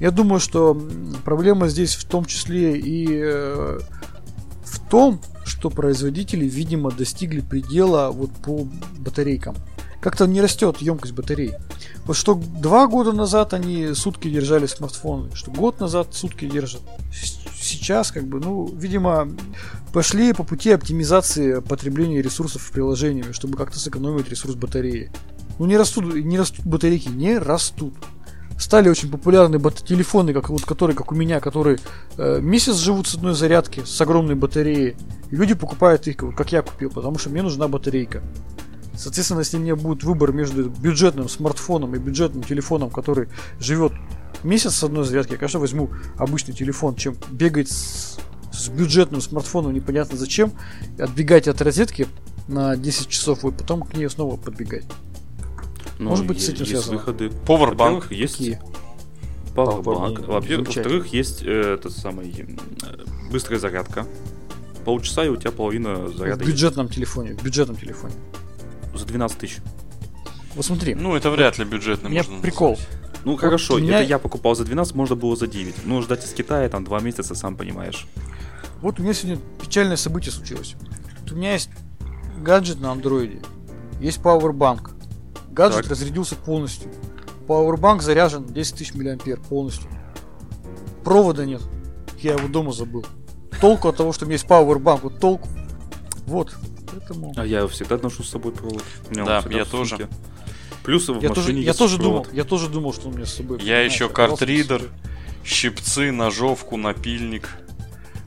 [0.00, 0.74] Я думаю, что
[1.24, 3.78] проблема здесь в том числе и э,
[4.64, 8.66] в том, что производители, видимо, достигли предела вот по
[8.98, 9.56] батарейкам.
[10.00, 11.52] Как-то не растет емкость батарей.
[12.06, 16.80] Вот что два года назад они сутки держали смартфоны, что год назад сутки держат.
[17.60, 19.28] Сейчас, как бы, ну, видимо,
[19.92, 25.12] пошли по пути оптимизации потребления ресурсов приложениями, чтобы как-то сэкономить ресурс батареи.
[25.58, 27.92] Ну, не растут, не растут батарейки, не растут
[28.60, 31.78] стали очень популярны телефоны, как, вот, которые, как у меня, которые
[32.18, 34.96] э, месяц живут с одной зарядки, с огромной батареей.
[35.30, 38.22] Люди покупают их, как я купил, потому что мне нужна батарейка.
[38.96, 43.92] Соответственно, если у меня будет выбор между бюджетным смартфоном и бюджетным телефоном, который живет
[44.42, 48.18] месяц с одной зарядки, я, конечно, возьму обычный телефон, чем бегать с,
[48.52, 50.52] с бюджетным смартфоном непонятно зачем,
[50.98, 52.08] отбегать от розетки
[52.46, 54.84] на 10 часов и потом к ней снова подбегать.
[56.00, 56.96] Ну, Может быть, с этим есть связано.
[56.96, 57.26] выходы.
[57.26, 58.38] Powerbank есть.
[58.38, 58.60] Какие?
[59.54, 60.24] Powerbank.
[60.24, 64.06] Во-вторых, есть э, этот самый э, быстрая зарядка.
[64.86, 66.42] Полчаса и у тебя половина заряда.
[66.42, 66.96] В бюджетном есть.
[66.96, 67.34] телефоне.
[67.34, 68.14] В бюджетном телефоне.
[68.94, 69.58] За 12 тысяч.
[70.54, 70.94] Вот смотри.
[70.94, 72.08] Ну, это вряд ли бюджетный.
[72.08, 72.78] У меня прикол.
[73.26, 74.00] Ну вот хорошо, меня...
[74.00, 75.84] это я покупал за 12, можно было за 9.
[75.84, 78.06] Ну, ждать из Китая там 2 месяца, сам понимаешь.
[78.80, 80.76] Вот у меня сегодня печальное событие случилось.
[81.20, 81.68] Вот у меня есть
[82.38, 83.42] гаджет на андроиде,
[84.00, 84.92] есть Powerbank.
[85.50, 85.90] Гаджет так.
[85.90, 86.90] разрядился полностью.
[87.46, 89.88] Powerbank заряжен 10 тысяч миллиампер полностью.
[91.04, 91.62] Провода нет.
[92.18, 93.04] Я его дома забыл.
[93.60, 95.48] Толку от того, что у меня есть power bank, вот толку.
[96.26, 96.54] Вот.
[96.90, 97.32] Поэтому...
[97.36, 98.84] А я всегда ношу с собой провод.
[99.10, 100.08] Да, я тоже.
[100.82, 103.34] Плюс в я машине тоже, я тоже думал, я тоже думал, что у меня с
[103.34, 103.60] собой.
[103.62, 104.82] Я еще картридер,
[105.44, 107.48] щипцы, ножовку, напильник,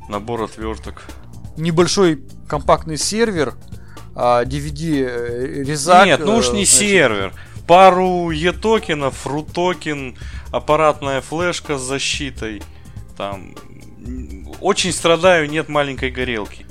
[0.07, 1.03] набор отверток.
[1.57, 3.55] Небольшой компактный сервер,
[4.15, 6.05] DVD э, резак.
[6.05, 6.73] Нет, ну уж не значит...
[6.73, 7.33] сервер.
[7.67, 10.17] Пару eToken ов, Рутокен,
[10.51, 12.61] аппаратная флешка с защитой.
[13.17, 13.55] Там
[14.59, 16.65] очень страдаю, нет маленькой горелки.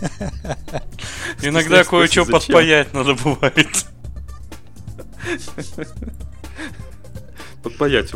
[1.42, 3.86] Иногда кое-что подпаять надо бывает.
[7.62, 8.12] Подпаять.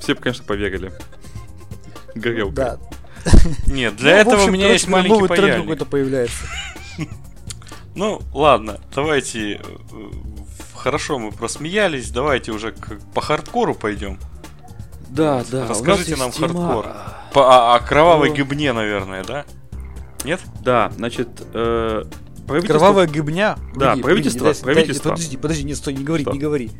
[0.00, 0.92] Все бы, конечно, поверили.
[2.14, 2.54] Горелка.
[2.54, 2.78] Да.
[3.66, 6.44] Нет, для ну, этого у меня есть маленький новый тренд какой-то появляется.
[7.96, 9.54] Ну, ладно, давайте.
[9.54, 9.58] э,
[10.74, 12.10] Хорошо, мы просмеялись.
[12.10, 14.20] Давайте уже к- по хардкору пойдем.
[15.08, 15.66] Да, да.
[15.66, 16.86] Расскажите нам тема- хардкор.
[17.32, 18.36] По, о, о кровавой Ну.
[18.36, 19.44] гэбне, наверное, да?
[20.24, 20.40] Нет?
[20.62, 22.04] Да, значит, э,
[22.46, 23.56] правительство- Кровавая гэбня.
[23.74, 25.10] Да, Погоди, правительство, погоди, дай- правительство.
[25.10, 26.32] дай- подожди, подожди, не стой, не говори, Что?
[26.32, 26.70] не говори.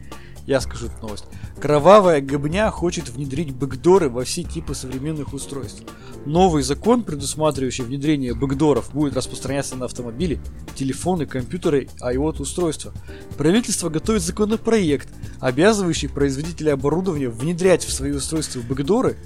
[0.47, 1.25] Я скажу эту новость.
[1.61, 5.83] Кровавая гэбня хочет внедрить бэкдоры во все типы современных устройств.
[6.25, 10.41] Новый закон, предусматривающий внедрение бэкдоров, будет распространяться на автомобили,
[10.77, 12.93] телефоны, компьютеры, IoT устройства.
[13.37, 15.09] Правительство готовит законопроект,
[15.41, 19.17] обязывающий производителей оборудования внедрять в свои устройства бэкдоры,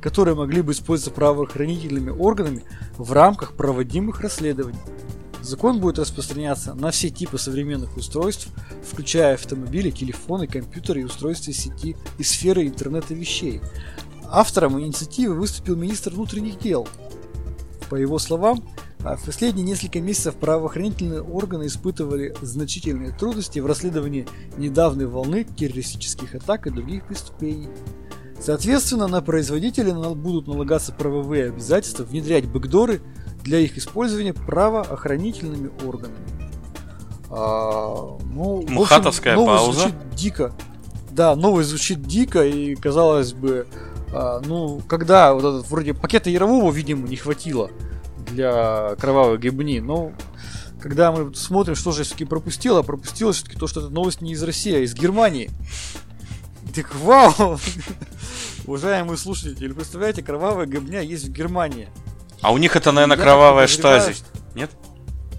[0.00, 2.64] которые могли бы использоваться правоохранительными органами
[2.96, 4.80] в рамках проводимых расследований.
[5.42, 8.48] Закон будет распространяться на все типы современных устройств,
[8.88, 13.60] включая автомобили, телефоны, компьютеры и устройства сети и сферы интернета вещей.
[14.30, 16.88] Автором инициативы выступил министр внутренних дел.
[17.90, 18.64] По его словам,
[19.04, 26.36] а, в последние несколько месяцев правоохранительные органы испытывали значительные трудности в расследовании недавней волны террористических
[26.36, 27.68] атак и других преступлений.
[28.40, 33.00] Соответственно, на производителей будут налагаться правовые обязательства внедрять бэкдоры
[33.42, 36.16] для их использования правоохранительными органами.
[37.30, 39.80] А, ну, общем, Мухатовская новость пауза.
[39.80, 40.52] звучит дико.
[41.10, 43.66] Да, новость звучит дико, и казалось бы,
[44.12, 47.70] а, ну, когда вот этот, вроде пакета Ярового, видимо, не хватило
[48.30, 50.12] для кровавой гибни, но
[50.80, 54.42] когда мы смотрим, что же все-таки пропустило, пропустило все-таки то, что эта новость не из
[54.42, 55.50] России, а из Германии.
[56.74, 57.58] Так вау!
[58.66, 61.88] Уважаемые слушатели, представляете, кровавая гобня есть в Германии.
[62.42, 64.14] А у них это, наверное, Я так кровавая штази.
[64.54, 64.70] Нет?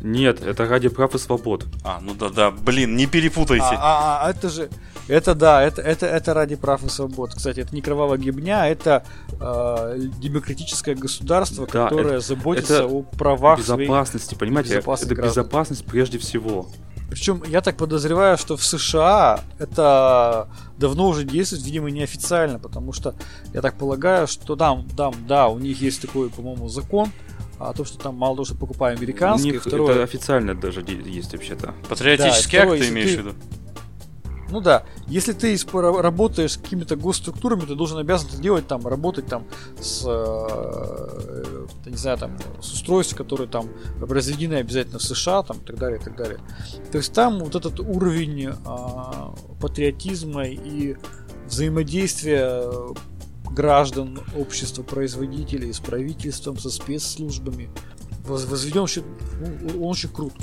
[0.01, 1.65] Нет, это ради прав и свобод.
[1.83, 3.65] А, ну да-да, блин, не перепутайте.
[3.71, 4.69] А, а, а, это же,
[5.07, 7.33] это да, это, это, это ради прав и свобод.
[7.33, 9.05] Кстати, это не кровавая гибня, это
[9.39, 13.87] э, демократическое государство, Да, которое это- заботится это о правах своих.
[13.89, 14.69] Безопасности, понимаете?
[14.75, 15.43] безопасность это граждан.
[15.43, 16.67] безопасность прежде всего.
[17.13, 20.47] Причем я так подозреваю, что в США это
[20.79, 23.13] давно уже действует, видимо, неофициально, потому что
[23.53, 27.11] я так полагаю, что там, там, да, у них есть такой, по-моему, закон,
[27.59, 30.81] а то, что там мало того, что покупаем У американские, них второе, это официально даже
[30.81, 31.75] есть вообще-то.
[31.87, 33.35] Патриотический Да, акт второе, ты имеешь ты- в виду?
[34.53, 39.25] Ну да, если ты работаешь с какими-то госструктурами, ты должен обязан это делать там, работать
[39.25, 39.47] там
[39.81, 43.67] с, э, не знаю, там, с устройств, которые там
[44.07, 46.37] произведены обязательно в США, там, и так далее, и так далее.
[46.91, 50.97] То есть там вот этот уровень а, патриотизма и
[51.47, 52.63] взаимодействия
[53.49, 57.71] граждан, общества, производителей с правительством, со спецслужбами
[58.27, 60.33] воз- возведен он, он очень крут.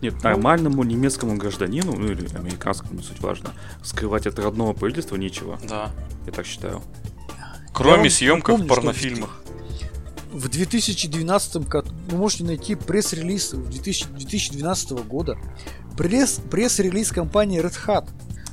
[0.00, 3.50] Нет, нормальному немецкому гражданину, ну или американскому, не суть важно,
[3.82, 5.58] скрывать от родного правительства нечего.
[5.68, 5.90] Да.
[6.26, 6.82] Я так считаю.
[7.72, 9.42] Кроме съемков в порнофильмах.
[10.32, 15.36] В 2012 году вы можете найти пресс-релиз в 2000 2012 года.
[15.96, 18.08] Пресс, пресс-релиз компании Red Hat,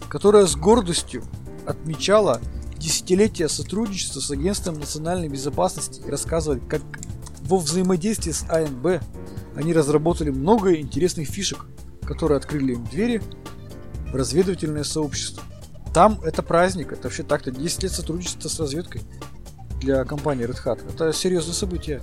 [0.09, 1.23] которая с гордостью
[1.65, 2.41] отмечала
[2.77, 6.81] десятилетия сотрудничества с Агентством национальной безопасности и рассказывали, как
[7.41, 9.01] во взаимодействии с АНБ
[9.57, 11.65] они разработали много интересных фишек,
[12.05, 13.21] которые открыли им двери
[14.11, 15.43] в разведывательное сообщество.
[15.93, 19.01] Там это праздник, это вообще так-то 10 лет сотрудничества с разведкой
[19.81, 20.93] для компании Red Hat.
[20.93, 22.01] Это серьезное событие.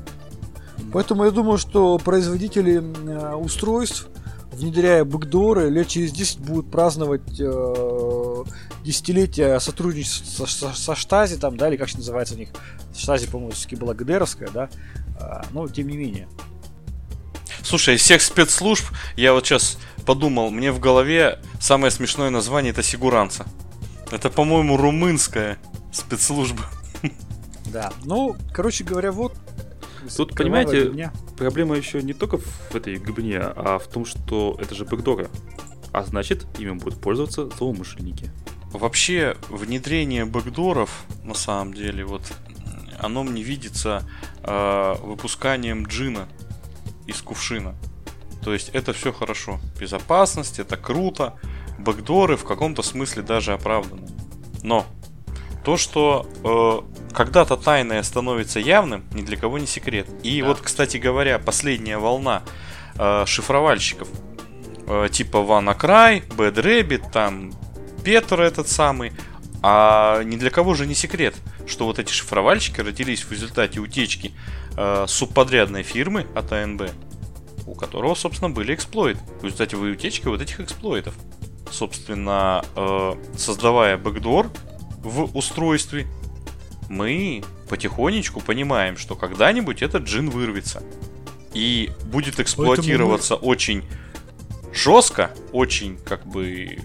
[0.92, 4.08] Поэтому я думаю, что производители э, устройств,
[4.52, 8.44] внедряя бэкдоры, лет через 10 будут праздновать э,
[8.84, 12.48] десятилетие сотрудничества со, со- Штази, там, да, или как же называется у них.
[12.96, 14.68] Штази, по-моему, все-таки была ГДРовская, да.
[15.20, 16.28] А, но тем не менее.
[17.64, 18.85] Слушай, из всех спецслужб,
[19.16, 23.46] я вот сейчас подумал, мне в голове самое смешное название это Сигуранца.
[24.11, 25.57] Это, по-моему, румынская
[25.90, 26.64] спецслужба.
[27.72, 27.90] Да.
[28.05, 29.35] Ну, короче говоря, вот.
[30.14, 31.12] Тут, понимаете, гибня.
[31.38, 35.29] Проблема еще не только в этой гибне, а в том, что это же бэкдоры.
[35.90, 38.31] А значит, ими будут пользоваться злоумышленники.
[38.72, 42.22] Вообще, внедрение бэкдоров, на самом деле, вот,
[43.00, 44.03] оно мне видится
[44.42, 46.29] э, выпусканием джина
[47.06, 47.74] из кувшина.
[48.42, 49.60] То есть это все хорошо.
[49.78, 51.34] Безопасность, это круто.
[51.78, 54.06] Бэкдоры в каком-то смысле даже оправданы.
[54.62, 54.86] Но
[55.64, 60.06] то, что э, когда-то тайное становится явным, ни для кого не секрет.
[60.22, 60.48] И Да.
[60.48, 62.42] вот, кстати говоря, последняя волна
[62.98, 64.08] э, шифровальщиков,
[64.87, 67.52] э, типа WannaCry, Bad Rabbit, там
[68.04, 69.12] Петр этот самый,
[69.62, 71.35] а ни для кого же не секрет,
[71.66, 74.35] что вот эти шифровальщики родились в результате утечки
[74.77, 76.90] э, субподрядной фирмы от АНБ,
[77.66, 79.20] у которого, собственно, были эксплойты.
[79.40, 81.14] В результате утечки вот этих эксплойтов.
[81.70, 84.50] Собственно, э, создавая бэкдор
[85.02, 86.06] в устройстве,
[86.88, 90.83] мы потихонечку понимаем, что когда-нибудь этот джин вырвется.
[91.52, 93.85] И будет эксплуатироваться очень
[94.72, 96.79] жестко, очень как бы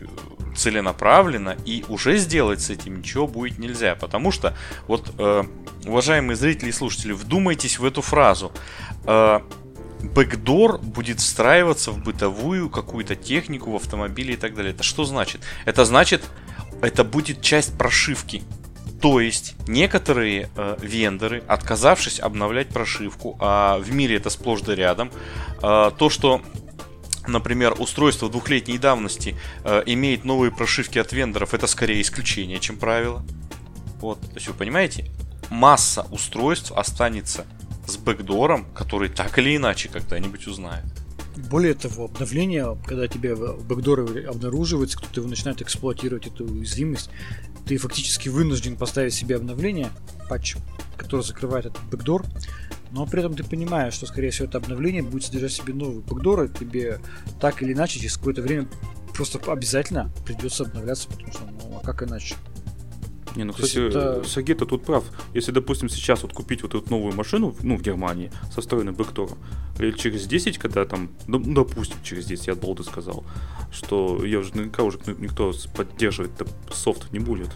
[0.56, 3.96] целенаправленно, и уже сделать с этим ничего будет нельзя.
[3.96, 4.56] Потому что,
[4.88, 5.44] вот, э,
[5.86, 8.52] уважаемые зрители и слушатели, вдумайтесь в эту фразу.
[9.06, 9.42] Э,
[10.02, 14.74] бэкдор будет встраиваться в бытовую какую-то технику в автомобиле и так далее.
[14.74, 15.42] Это что значит?
[15.66, 16.24] Это значит,
[16.82, 18.44] это будет часть прошивки.
[19.02, 25.12] То есть некоторые э, вендоры, отказавшись обновлять прошивку, а в мире это сплошь да рядом,
[25.62, 26.42] э, то, что
[27.32, 33.24] например, устройство двухлетней давности э, имеет новые прошивки от вендоров, это скорее исключение, чем правило.
[34.00, 35.10] Вот, то есть вы понимаете,
[35.50, 37.46] масса устройств останется
[37.88, 40.86] с бэкдором, который так или иначе когда-нибудь узнает.
[41.36, 47.10] Более того, обновление, когда тебе бэкдоры обнаруживаются, кто-то его начинает эксплуатировать эту уязвимость,
[47.66, 49.90] ты фактически вынужден поставить себе обновление,
[50.28, 50.56] патч,
[50.98, 52.26] который закрывает этот бэкдор,
[52.92, 56.02] но при этом ты понимаешь, что, скорее всего, это обновление будет содержать в себе новые
[56.02, 57.00] бэкдоры, тебе
[57.40, 58.68] так или иначе через какое-то время
[59.14, 62.36] просто обязательно придется обновляться, потому что, ну, а как иначе?
[63.36, 64.24] Не, ну, кстати, это...
[64.26, 65.04] Сергей-то тут прав.
[65.34, 69.38] Если, допустим, сейчас вот купить вот эту новую машину, ну, в Германии, со встроенным бэктором,
[69.78, 73.24] или через 10, когда там, ну, допустим, через 10, я от балды сказал,
[73.72, 76.32] что я уже наверняка уже никто поддерживать
[76.74, 77.50] софт не будет.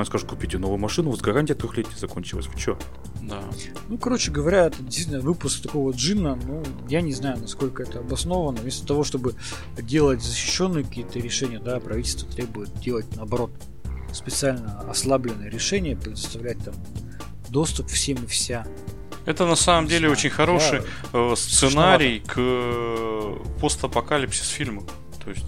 [0.00, 2.46] Он скажет, купите новую машину, у вас гарантия трехлетняя закончилась.
[2.46, 2.78] Вы чё?
[3.22, 3.42] Да.
[3.88, 8.60] Ну, короче говоря, это действительно выпуск такого джинна, ну, я не знаю, насколько это обосновано.
[8.60, 9.34] Вместо того, чтобы
[9.76, 13.50] делать защищенные какие-то решения, да, правительство требует делать, наоборот,
[14.12, 16.74] специально ослабленные решения, предоставлять там
[17.50, 18.66] доступ всем и вся.
[19.26, 21.32] Это на самом деле знаю, очень хороший я...
[21.32, 24.86] Э, сценарий к э, постапокалипсис фильму.
[25.22, 25.44] То есть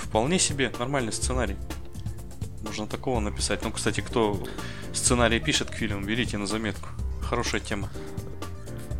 [0.00, 1.56] вполне себе нормальный сценарий.
[2.72, 3.62] Можно такого написать.
[3.62, 4.42] Ну, кстати, кто
[4.94, 6.88] сценарий пишет к фильму, берите на заметку.
[7.20, 7.90] Хорошая тема.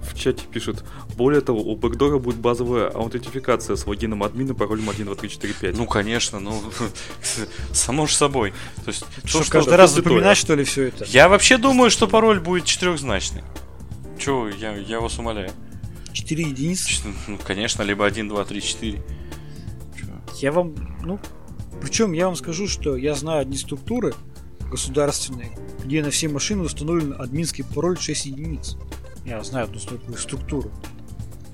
[0.02, 0.84] В чате пишет,
[1.16, 5.54] более того, у бэкдора будет базовая аутентификация с логином админа, паролем 1, 2, 3, 4,
[5.54, 5.76] 5.
[5.78, 6.62] Ну, конечно, ну,
[7.72, 8.52] само же собой.
[8.84, 11.06] То есть, что, то, каждый раз запоминать, что ли, все это?
[11.06, 13.42] Я вообще думаю, что пароль будет четырехзначный.
[14.18, 15.50] Че, я, я вас умоляю.
[16.12, 17.08] 4 единицы?
[17.26, 19.02] Ну, конечно, либо 1, 2, 3, 4.
[20.42, 21.18] Я вам, ну,
[21.82, 24.14] причем я вам скажу, что я знаю одни структуры
[24.70, 25.50] государственные,
[25.84, 28.76] где на все машины установлен админский пароль 6 единиц.
[29.24, 30.70] Я знаю одну такую структуру.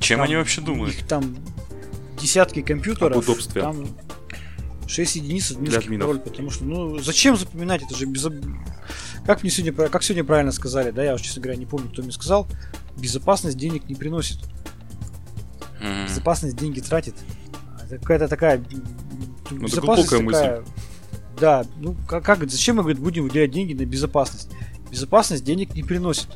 [0.00, 0.94] Чем там, они вообще думают?
[0.94, 1.34] Их там
[2.20, 3.16] десятки компьютеров.
[3.16, 3.62] Об удобстве.
[3.62, 3.86] Там
[4.86, 8.26] 6 единиц админский пароль, потому что, ну, зачем запоминать, это же без...
[9.24, 12.02] Как мне сегодня, как сегодня правильно сказали, да, я уже, честно говоря, не помню, кто
[12.02, 12.46] мне сказал,
[12.98, 14.38] безопасность денег не приносит.
[15.80, 16.06] Mm-hmm.
[16.06, 17.14] Безопасность деньги тратит.
[17.84, 18.62] Это какая-то такая
[19.54, 20.24] ну, безопасность такая...
[20.24, 20.70] мысль.
[21.38, 24.50] Да, ну как, как зачем мы говорит, будем выделять деньги на безопасность?
[24.90, 26.28] Безопасность денег не приносит.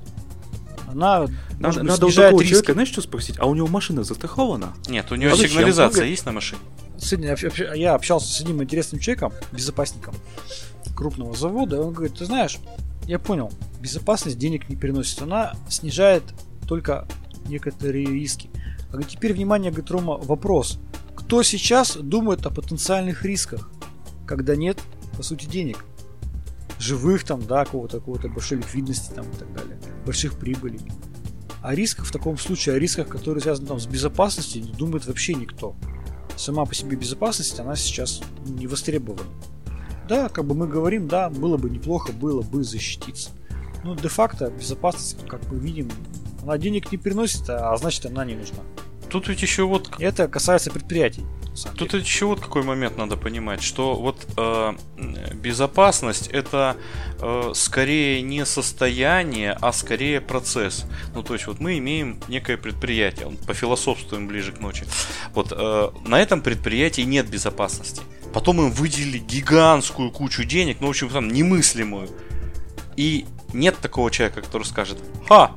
[0.88, 1.26] Она
[1.58, 2.50] надо, надо у такого риски.
[2.50, 3.36] человека, знаешь, что спросить?
[3.38, 4.74] А у него машина застрахована?
[4.88, 6.60] Нет, у него а сигнализация есть на машине.
[6.98, 7.36] Сегодня
[7.74, 10.14] я общался с одним интересным человеком, безопасником
[10.94, 12.58] крупного завода, и он говорит, ты знаешь,
[13.06, 13.50] я понял,
[13.80, 16.22] безопасность денег не переносит, она снижает
[16.68, 17.08] только
[17.46, 18.50] некоторые риски.
[18.92, 20.78] А теперь внимание, говорит, Рома, вопрос.
[21.16, 23.70] Кто сейчас думает о потенциальных рисках,
[24.26, 24.78] когда нет,
[25.16, 25.84] по сути, денег?
[26.78, 30.80] Живых там, да, какого-то, какого-то большой ликвидности там и так далее, больших прибылей.
[31.62, 35.34] А рисках в таком случае, о рисках, которые связаны там с безопасностью, не думает вообще
[35.34, 35.76] никто.
[36.36, 39.30] Сама по себе безопасность, она сейчас не востребована.
[40.08, 43.30] Да, как бы мы говорим, да, было бы неплохо, было бы защититься.
[43.84, 45.88] Но де-факто безопасность, как мы видим,
[46.42, 48.58] она денег не приносит, а значит она не нужна.
[49.12, 49.90] Тут ведь еще вот...
[49.98, 51.22] Это касается предприятий.
[51.76, 54.72] Тут ведь еще вот какой момент надо понимать, что вот э,
[55.34, 56.78] безопасность это
[57.20, 60.86] э, скорее не состояние, а скорее процесс.
[61.14, 64.86] Ну то есть вот мы имеем некое предприятие, по философствуем ближе к ночи.
[65.34, 68.00] Вот э, на этом предприятии нет безопасности.
[68.32, 72.08] Потом им выделили гигантскую кучу денег, ну в общем там немыслимую.
[72.96, 74.96] И нет такого человека, который скажет,
[75.28, 75.52] ха,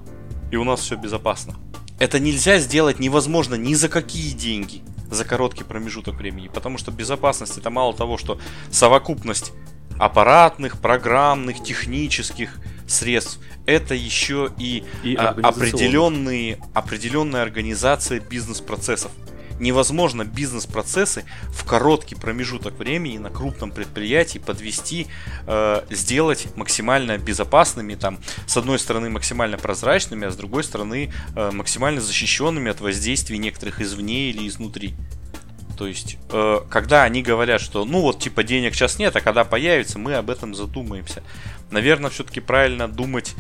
[0.51, 1.56] и у нас все безопасно.
[2.00, 7.58] Это нельзя сделать невозможно ни за какие деньги за короткий промежуток времени, потому что безопасность
[7.58, 8.39] это мало того, что
[8.70, 9.54] совокупность
[9.98, 19.12] аппаратных, программных, технических средств, это еще и, и а, определенные, определенная организация бизнес-процессов
[19.60, 25.08] невозможно бизнес-процессы в короткий промежуток времени на крупном предприятии подвести,
[25.47, 31.51] э, сделать максимально безопасными, там, с одной стороны максимально прозрачными, а с другой стороны э,
[31.51, 34.95] максимально защищенными от воздействий некоторых извне или изнутри.
[35.78, 39.43] То есть, э, когда они говорят, что ну вот типа денег сейчас нет, а когда
[39.43, 41.24] появится, мы об этом задумаемся.
[41.72, 43.34] Наверное, все-таки правильно думать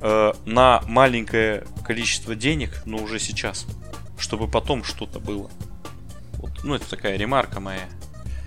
[0.00, 3.66] э, на маленькое количество денег, но уже сейчас
[4.18, 5.50] чтобы потом что-то было.
[6.34, 6.52] Вот.
[6.64, 7.88] ну это такая ремарка моя.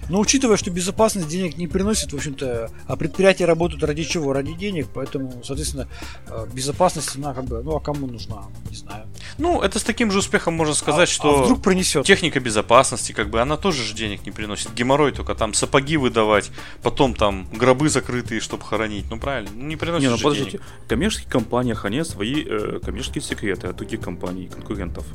[0.10, 4.34] Но учитывая, что безопасность денег не приносит, в общем-то, а предприятия работают ради чего?
[4.34, 5.88] Ради денег, поэтому, соответственно,
[6.28, 8.46] э, безопасность, она как бы, ну а кому нужна?
[8.70, 9.06] Не знаю.
[9.38, 12.06] Ну, это с таким же успехом можно сказать, а, что а вдруг принесет.
[12.06, 14.74] техника безопасности, как бы, она тоже же денег не приносит.
[14.74, 16.50] Геморрой только там сапоги выдавать,
[16.82, 19.06] потом там гробы закрытые, чтобы хоронить.
[19.12, 20.52] Ну, правильно, не приносит не, ну, же подождите.
[20.52, 20.64] денег.
[20.86, 25.06] В коммерческих компаниях они свои э, коммерческие секреты от других компаний, конкурентов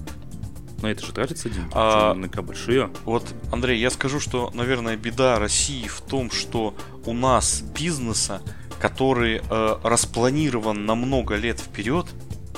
[0.85, 2.91] на это же тратятся деньги, а, наверняка большие.
[3.05, 6.75] Вот, Андрей, я скажу, что, наверное, беда России в том, что
[7.07, 8.43] у нас бизнеса,
[8.81, 12.07] который э, распланирован на много лет вперед,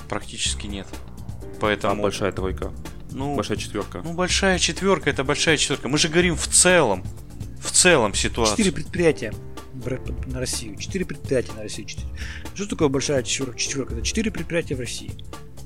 [0.09, 0.89] практически нет.
[1.61, 2.01] Поэтому...
[2.01, 2.73] А большая тройка?
[3.13, 4.03] Ну, большая четверка.
[4.05, 5.89] Ну, большая четверка это большая четверка.
[5.89, 7.05] Мы же говорим в целом.
[7.61, 8.57] В целом ситуация.
[8.57, 9.33] Четыре предприятия
[10.27, 10.77] на Россию.
[10.77, 11.89] Четыре предприятия на Россию.
[12.55, 13.59] Что такое большая четверка?
[13.59, 13.95] четверка?
[13.95, 15.13] Это четыре предприятия в России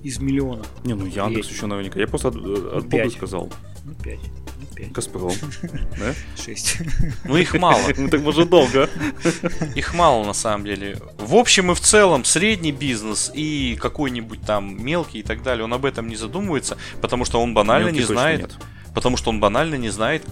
[0.02, 0.64] из миллиона.
[0.84, 2.00] Не, ну Яндекс еще наверняка.
[2.00, 3.52] Я просто от, от Бога сказал.
[3.84, 4.18] Ну, 5.
[4.60, 4.92] Ну, 5.
[4.92, 5.32] Газпром.
[5.98, 6.14] Да?
[6.42, 6.78] 6.
[7.24, 7.80] Ну, их мало.
[7.96, 8.88] Ну, так может долго.
[9.74, 10.98] Их мало, на самом деле.
[11.18, 15.72] В общем и в целом, средний бизнес и какой-нибудь там мелкий и так далее, он
[15.72, 18.56] об этом не задумывается, потому что он банально не знает.
[18.94, 20.24] Потому что он банально не знает,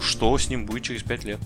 [0.00, 1.40] что с ним будет через 5 лет.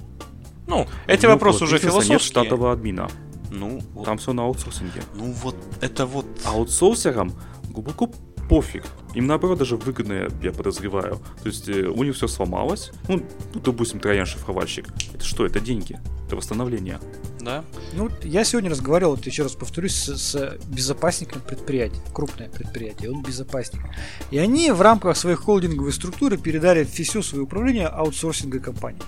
[0.67, 2.15] Ну, эти ну, вопросы уже философские.
[2.15, 3.09] Нет штатового админа.
[3.51, 5.03] Ну, там все на аутсорсинге.
[5.15, 6.27] Ну вот, это вот...
[6.45, 7.33] Аутсорсерам
[7.77, 8.11] глубоко
[8.49, 8.85] пофиг.
[9.15, 11.19] Им наоборот даже выгодно, я подозреваю.
[11.43, 12.93] То есть э, у них все сломалось.
[13.09, 13.23] Ну,
[13.55, 14.87] ну, допустим, троян шифровальщик.
[15.15, 15.45] Это что?
[15.45, 15.99] Это деньги.
[16.27, 16.99] Это восстановление.
[17.41, 17.65] Да.
[17.93, 22.01] Ну, я сегодня разговаривал, вот еще раз повторюсь, с, с безопасником предприятия.
[22.13, 23.83] Крупное предприятие, он безопасник.
[24.31, 29.03] И они в рамках своей холдинговой структуры передали все свое управление аутсорсинговой компании.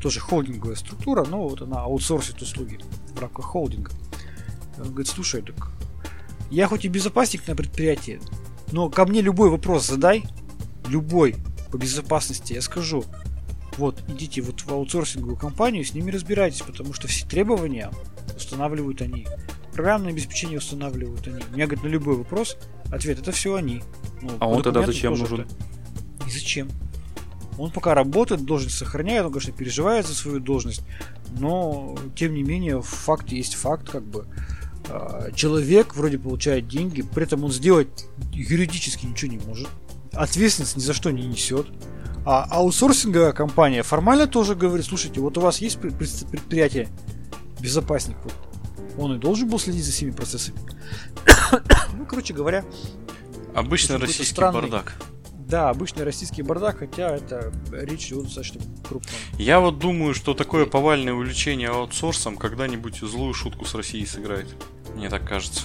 [0.00, 2.78] Тоже холдинговая структура, но вот она аутсорсит услуги
[3.14, 3.90] в рамках холдинга.
[4.78, 5.77] Он говорит, слушай, так
[6.50, 8.20] я хоть и безопасник на предприятии,
[8.72, 10.24] но ко мне любой вопрос задай,
[10.88, 11.36] любой
[11.70, 13.04] по безопасности, я скажу,
[13.76, 17.90] вот, идите вот в аутсорсинговую компанию, с ними разбирайтесь, потому что все требования
[18.36, 19.26] устанавливают они.
[19.72, 21.42] Программное обеспечение устанавливают они.
[21.50, 22.56] У меня, говорит, на любой вопрос
[22.90, 23.82] ответ, это все они.
[24.20, 25.42] Ну, а он тогда зачем нужен?
[25.42, 25.54] Это.
[26.26, 26.68] И зачем?
[27.56, 30.82] Он пока работает, должность сохраняет, он, конечно, переживает за свою должность,
[31.38, 34.26] но, тем не менее, факт есть факт, как бы.
[34.88, 39.68] А, человек вроде получает деньги, при этом он сделать юридически ничего не может,
[40.12, 41.66] ответственность ни за что не несет.
[42.24, 46.88] А аутсорсинговая компания формально тоже говорит, слушайте, вот у вас есть предприятие,
[47.60, 48.34] безопасник, вот,
[48.98, 50.58] он и должен был следить за всеми процессами.
[51.96, 52.64] ну, короче говоря,
[53.54, 54.94] обычный российский странный, бардак.
[55.48, 59.08] Да, обычный российский бардак, хотя это речь идет достаточно крупно.
[59.38, 64.46] Я вот думаю, что такое повальное увлечение аутсорсом когда-нибудь злую шутку с Россией сыграет.
[64.94, 65.62] Мне так кажется.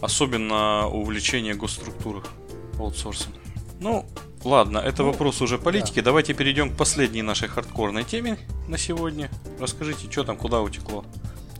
[0.00, 2.24] Особенно увлечение госструктурах
[2.78, 3.34] аутсорсом.
[3.80, 4.06] Ну,
[4.44, 6.00] ладно, это ну, вопрос уже политики.
[6.00, 6.06] Да.
[6.06, 9.30] Давайте перейдем к последней нашей хардкорной теме на сегодня.
[9.60, 11.04] Расскажите, что там, куда утекло?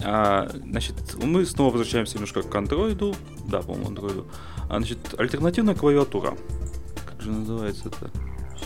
[0.02, 3.14] А, значит, мы снова возвращаемся немножко к андроиду.
[3.46, 4.26] Да, по-моему, андроиду.
[4.70, 6.34] А, значит, альтернативная клавиатура.
[7.28, 8.10] Же называется это?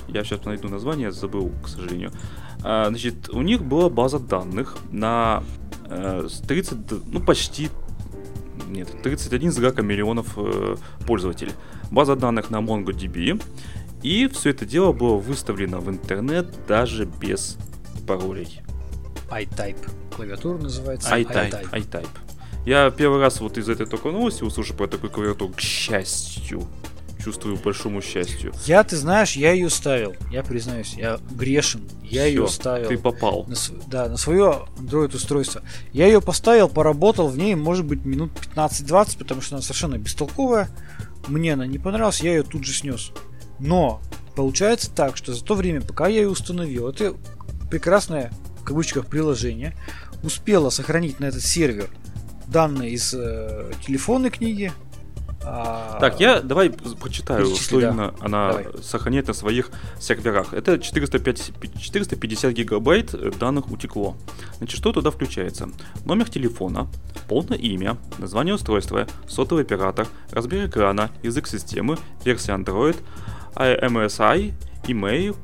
[0.06, 2.12] Я сейчас найду название, забыл, к сожалению.
[2.62, 5.42] А, значит, у них была база данных на
[5.86, 6.78] э, 30,
[7.12, 7.70] ну почти
[8.68, 11.52] нет, 31 с гаком миллионов э, пользователей.
[11.90, 13.42] База данных на MongoDB.
[14.02, 17.58] И все это дело было выставлено в интернет даже без
[18.06, 18.62] паролей.
[19.28, 19.90] iType.
[20.14, 21.70] Клавиатура называется iType.
[21.72, 22.08] iType.
[22.64, 26.62] Я первый раз вот из этой только новости услышал про такую клавиатуру, к счастью
[27.22, 28.52] чувствую большому счастью.
[28.66, 30.14] Я, ты знаешь, я ее ставил.
[30.30, 31.82] Я признаюсь, я грешен.
[32.02, 32.88] Я Всё, ее ставил.
[32.88, 33.46] Ты попал.
[33.46, 33.54] На,
[33.86, 35.62] да, на свое Android устройство.
[35.92, 40.68] Я ее поставил, поработал в ней, может быть, минут 15-20, потому что она совершенно бестолковая.
[41.28, 43.12] Мне она не понравилась, я ее тут же снес.
[43.58, 44.00] Но
[44.34, 47.14] получается так, что за то время, пока я ее установил, это
[47.70, 49.74] прекрасное в кавычках приложение
[50.22, 51.88] успело сохранить на этот сервер
[52.46, 54.72] данные из э, телефонной книги,
[55.42, 57.88] так, я давай прочитаю, что да.
[57.88, 58.66] именно она давай.
[58.82, 60.54] сохраняет на своих серверах.
[60.54, 64.16] Это 450, 450 гигабайт данных утекло.
[64.58, 65.70] Значит, что туда включается?
[66.04, 66.88] Номер телефона,
[67.28, 72.96] полное имя, название устройства, сотовый оператор, размер экрана, язык системы, версия Android,
[73.54, 75.36] MSI, email,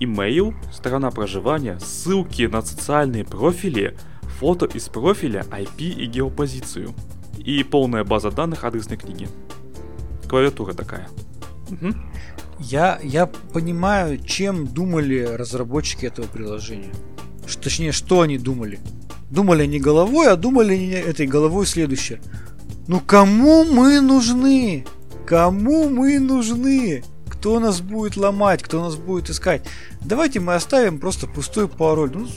[0.00, 3.96] email, страна проживания, ссылки на социальные профили,
[4.38, 6.94] фото из профиля, IP и геопозицию
[7.44, 9.28] и полная база данных адресной книги.
[10.28, 11.08] Клавиатура такая.
[11.70, 11.94] Угу.
[12.60, 16.92] Я, я понимаю, чем думали разработчики этого приложения.
[17.46, 18.80] Что, точнее, что они думали.
[19.30, 22.20] Думали они головой, а думали они этой головой следующее.
[22.88, 24.86] Ну кому мы нужны?
[25.26, 27.02] Кому мы нужны?
[27.42, 29.62] кто нас будет ломать, кто нас будет искать.
[30.00, 32.12] Давайте мы оставим просто пустой пароль.
[32.14, 32.28] Ну,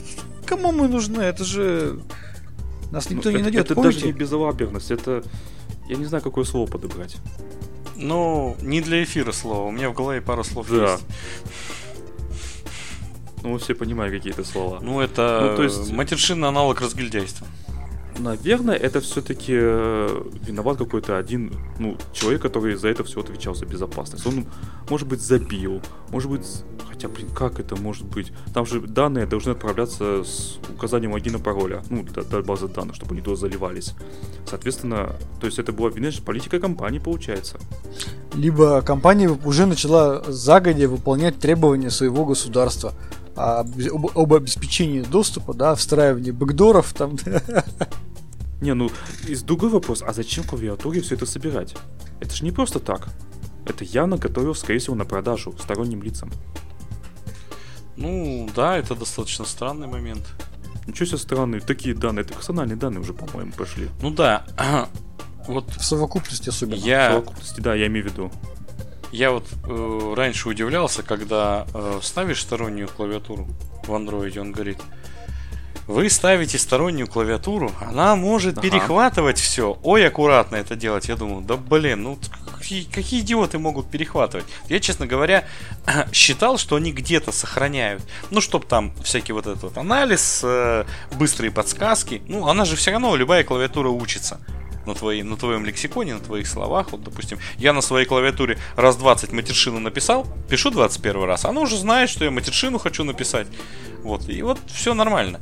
[0.44, 1.22] кому мы нужны?
[1.22, 2.00] Это же...
[2.90, 3.66] Нас никто ну, не найдет.
[3.66, 4.00] Это Помните?
[4.00, 5.22] даже не безалаберность, это...
[5.88, 7.16] Я не знаю, какое слово подобрать.
[7.96, 9.68] Ну, не для эфира слово.
[9.68, 10.92] У меня в голове пару слов да.
[10.92, 11.04] есть.
[13.42, 14.80] Ну, мы все понимаем какие-то слова.
[14.82, 15.92] Ну, это ну, то есть...
[15.92, 17.46] матершинный аналог разгильдяйства.
[18.18, 23.66] Наверное, это все-таки э, виноват какой-то один ну, человек, который за это все отвечал за
[23.66, 24.26] безопасность.
[24.26, 24.46] Он,
[24.88, 26.46] может быть, забил, может быть,
[27.06, 28.32] хотя, блин, как это может быть?
[28.54, 33.14] Там же данные должны отправляться с указанием логина пароля, ну, до, до базы данных, чтобы
[33.14, 33.94] они туда заливались.
[34.48, 37.58] Соответственно, то есть это была вина политика компании, получается.
[38.34, 42.92] Либо компания уже начала загодя выполнять требования своего государства
[43.34, 43.68] об,
[44.14, 47.16] об обеспечении доступа, да, встраивании бэкдоров там.
[48.60, 48.90] Не, ну,
[49.28, 51.76] из другой вопрос, а зачем клавиатуре все это собирать?
[52.20, 53.08] Это же не просто так.
[53.66, 56.30] Это явно готовил, скорее всего, на продажу сторонним лицам.
[57.96, 60.22] Ну, да, это достаточно странный момент.
[60.86, 63.88] Ничего себе странные, такие данные, это персональные данные уже, по-моему, пошли.
[64.02, 64.44] Ну да,
[65.48, 65.68] вот...
[65.70, 66.76] В совокупности особенно.
[66.76, 67.08] Я...
[67.08, 68.32] В совокупности, да, я имею в виду.
[69.12, 73.48] Я вот э, раньше удивлялся, когда э, ставишь стороннюю клавиатуру
[73.86, 74.78] в андроиде, он говорит,
[75.86, 78.68] вы ставите стороннюю клавиатуру, она может ага.
[78.68, 79.78] перехватывать все.
[79.82, 81.08] Ой, аккуратно это делать.
[81.08, 82.18] Я думаю, да блин, ну
[82.58, 84.46] какие, какие идиоты могут перехватывать?
[84.68, 85.46] Я, честно говоря,
[86.12, 88.02] считал, что они где-то сохраняют.
[88.30, 92.22] Ну, чтоб там всякий вот этот вот анализ, э, быстрые подсказки.
[92.26, 94.40] Ну, она же все равно, любая клавиатура учится
[94.86, 96.92] на, твоей, на твоем лексиконе, на твоих словах.
[96.92, 101.76] Вот, допустим, я на своей клавиатуре раз 20 матершину написал, пишу 21 раз, она уже
[101.76, 103.46] знает, что я матершину хочу написать.
[104.02, 105.40] Вот, и вот все нормально.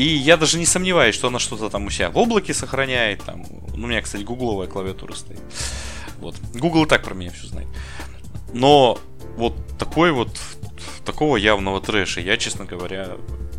[0.00, 3.22] И я даже не сомневаюсь, что она что-то там у себя в облаке сохраняет.
[3.22, 3.44] Там.
[3.74, 5.42] Ну, у меня, кстати, гугловая клавиатура стоит.
[6.20, 6.36] Вот.
[6.54, 7.68] Google и так про меня все знает.
[8.54, 8.98] Но
[9.36, 10.30] вот такой вот
[11.04, 13.18] такого явного трэша я, честно говоря,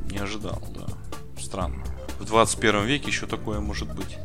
[0.10, 0.88] не ожидал, да.
[1.40, 1.84] Странно.
[2.18, 4.18] В 21 веке еще такое может быть.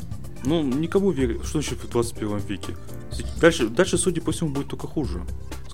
[0.43, 1.45] Ну, никому верить.
[1.45, 2.79] Что еще в 21 веке?
[3.39, 5.21] Дальше, дальше, судя по всему, будет только хуже.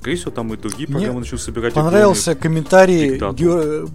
[0.03, 1.75] Скорее всего, там и другие программы начнут собирать.
[1.75, 3.21] Понравился комментарий.
[3.35, 3.87] Ге...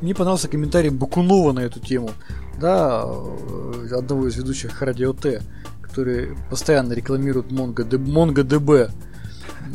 [0.00, 2.12] Мне понравился комментарий Бакунова на эту тему.
[2.58, 5.42] Да, э, одного из ведущих радио Т,
[5.82, 8.06] который постоянно рекламирует MongoDB.
[8.06, 8.90] MongoDB.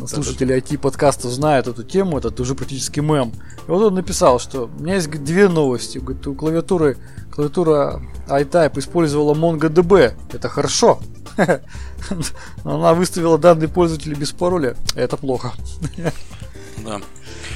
[0.07, 3.31] Слушатели IT-подкаста знают эту тему, это уже практически мем.
[3.67, 5.97] И вот он написал, что у меня есть две новости.
[5.97, 6.97] Говорит, у клавиатуры,
[7.31, 10.13] клавиатура iType использовала MongoDB.
[10.33, 10.99] Это хорошо.
[12.63, 14.75] Она выставила данные пользователя без пароля.
[14.95, 15.53] Это плохо.
[16.77, 17.01] Да.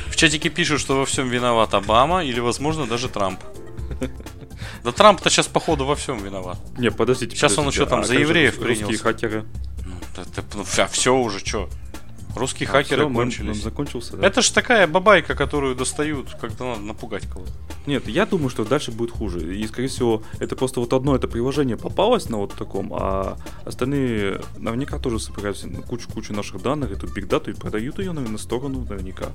[0.09, 3.39] В чатике пишут, что во всем виноват Обама или, возможно, даже Трамп.
[4.83, 6.57] Да Трамп-то сейчас, походу, во всем виноват.
[6.77, 7.35] Не, подождите.
[7.35, 8.89] Сейчас подождите, он еще там а за евреев принял.
[8.97, 9.45] хакеры.
[9.85, 11.69] Ну, это, ну, все уже, что?
[12.36, 13.57] Русские а, хакеры все, кончились.
[13.57, 14.27] Он закончился, да?
[14.27, 17.51] Это ж такая бабайка, которую достают, когда надо напугать кого-то.
[17.88, 19.55] Нет, я думаю, что дальше будет хуже.
[19.57, 24.41] И, скорее всего, это просто вот одно это приложение попалось на вот таком, а остальные
[24.57, 29.27] наверняка тоже собирают кучу-кучу наших данных, эту бигдату и продают ее, наверное, на сторону наверняка.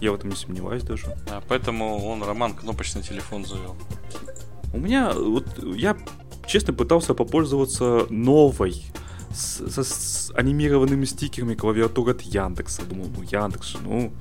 [0.00, 1.06] Я в этом не сомневаюсь даже.
[1.30, 3.76] А поэтому он Роман кнопочный телефон завел.
[4.72, 5.96] У меня, вот, я
[6.46, 8.84] честно пытался попользоваться новой
[9.34, 12.82] с, с, с анимированными стикерами клавиатуры от Яндекса.
[12.82, 14.12] Думал, ну Яндекс, ну...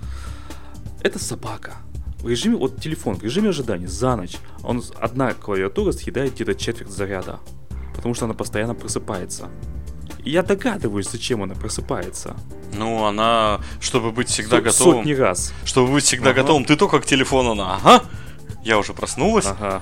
[1.03, 1.78] Это собака.
[2.20, 6.91] В режиме, вот телефон, в режиме ожидания, за ночь, он, одна клавиатура съедает где-то четверть
[6.91, 7.39] заряда.
[7.95, 9.49] Потому что она постоянно просыпается.
[10.24, 12.36] И я догадываюсь, зачем она просыпается.
[12.74, 14.97] Ну, она, чтобы быть всегда Со- готовым.
[14.99, 15.53] Сотни раз.
[15.66, 16.41] Чтобы быть всегда ага.
[16.41, 17.76] готовым, ты только к телефону на.
[17.76, 18.03] Ага.
[18.64, 19.47] Я уже проснулась.
[19.47, 19.82] Ага.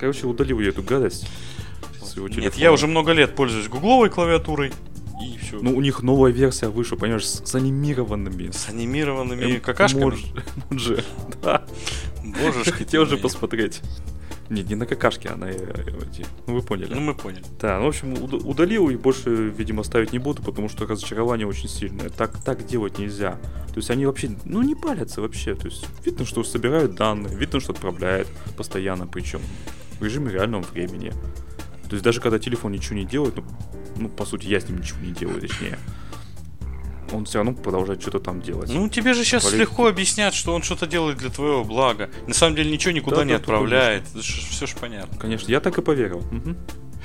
[0.00, 1.28] Короче, удалил я эту гадость
[2.06, 2.46] своего телефона.
[2.46, 4.72] Нет, я уже много лет пользуюсь гугловой клавиатурой.
[5.22, 5.58] И все.
[5.60, 8.50] Ну, у них новая версия вышла, понимаешь, с, с анимированными.
[8.50, 10.16] С анимированными эм, какашками?
[11.42, 11.64] Да.
[12.22, 12.70] Божешки.
[12.78, 13.80] Хотел уже посмотреть.
[14.48, 16.24] Нет, не на какашке, а на эти.
[16.46, 16.94] Ну, вы поняли.
[16.94, 17.44] Ну, мы поняли.
[17.60, 21.68] Да, ну, в общем, удалил и больше, видимо, ставить не буду, потому что разочарование очень
[21.68, 22.10] сильное.
[22.10, 23.32] Так, так делать нельзя.
[23.68, 25.54] То есть они вообще, ну, не палятся вообще.
[25.54, 29.40] То есть видно, что собирают данные, видно, что отправляют постоянно, причем
[29.98, 31.12] в режиме реального времени.
[31.88, 33.44] То есть даже когда телефон ничего не делает, ну,
[33.96, 35.78] ну по сути, я с ним ничего не делаю, точнее,
[37.12, 38.70] он все равно продолжает что-то там делать.
[38.72, 39.60] Ну, тебе же сейчас Политики.
[39.60, 42.10] легко объяснять, что он что-то делает для твоего блага.
[42.26, 44.04] На самом деле ничего никуда да, не да, отправляет.
[44.08, 45.16] Все же понятно.
[45.18, 46.18] Конечно, я так и поверил.
[46.18, 46.56] Угу.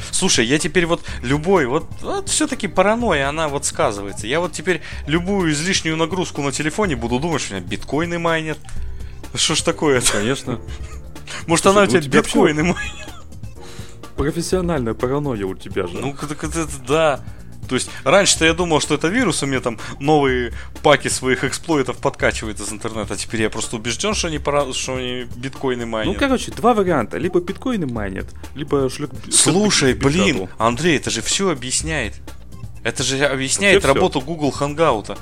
[0.10, 4.26] Слушай, я теперь вот любой, вот, вот все-таки паранойя, она вот сказывается.
[4.26, 8.58] Я вот теперь любую излишнюю нагрузку на телефоне буду думать, что у меня биткоины майнер.
[9.36, 10.02] Что ж такое?
[10.02, 10.60] Конечно.
[11.46, 13.11] Может, Слушай, она у тебя биткоины майнер?
[14.22, 15.98] Профессиональная паранойя у тебя же.
[15.98, 17.20] Ну, так это, да.
[17.68, 20.52] То есть раньше-то я думал, что это вирус, у меня там новые
[20.84, 23.16] паки своих эксплойтов подкачивает из интернета.
[23.16, 24.74] Теперь я просто убежден, что они, пора...
[24.74, 26.14] что они биткоины майнят.
[26.14, 27.18] Ну, короче, два варианта.
[27.18, 29.12] Либо биткоины майнят, либо шлют...
[29.32, 32.16] Слушай, блин, Андрей, это же все объясняет.
[32.84, 34.28] Это же объясняет Вообще работу все.
[34.28, 35.18] Google Hangout.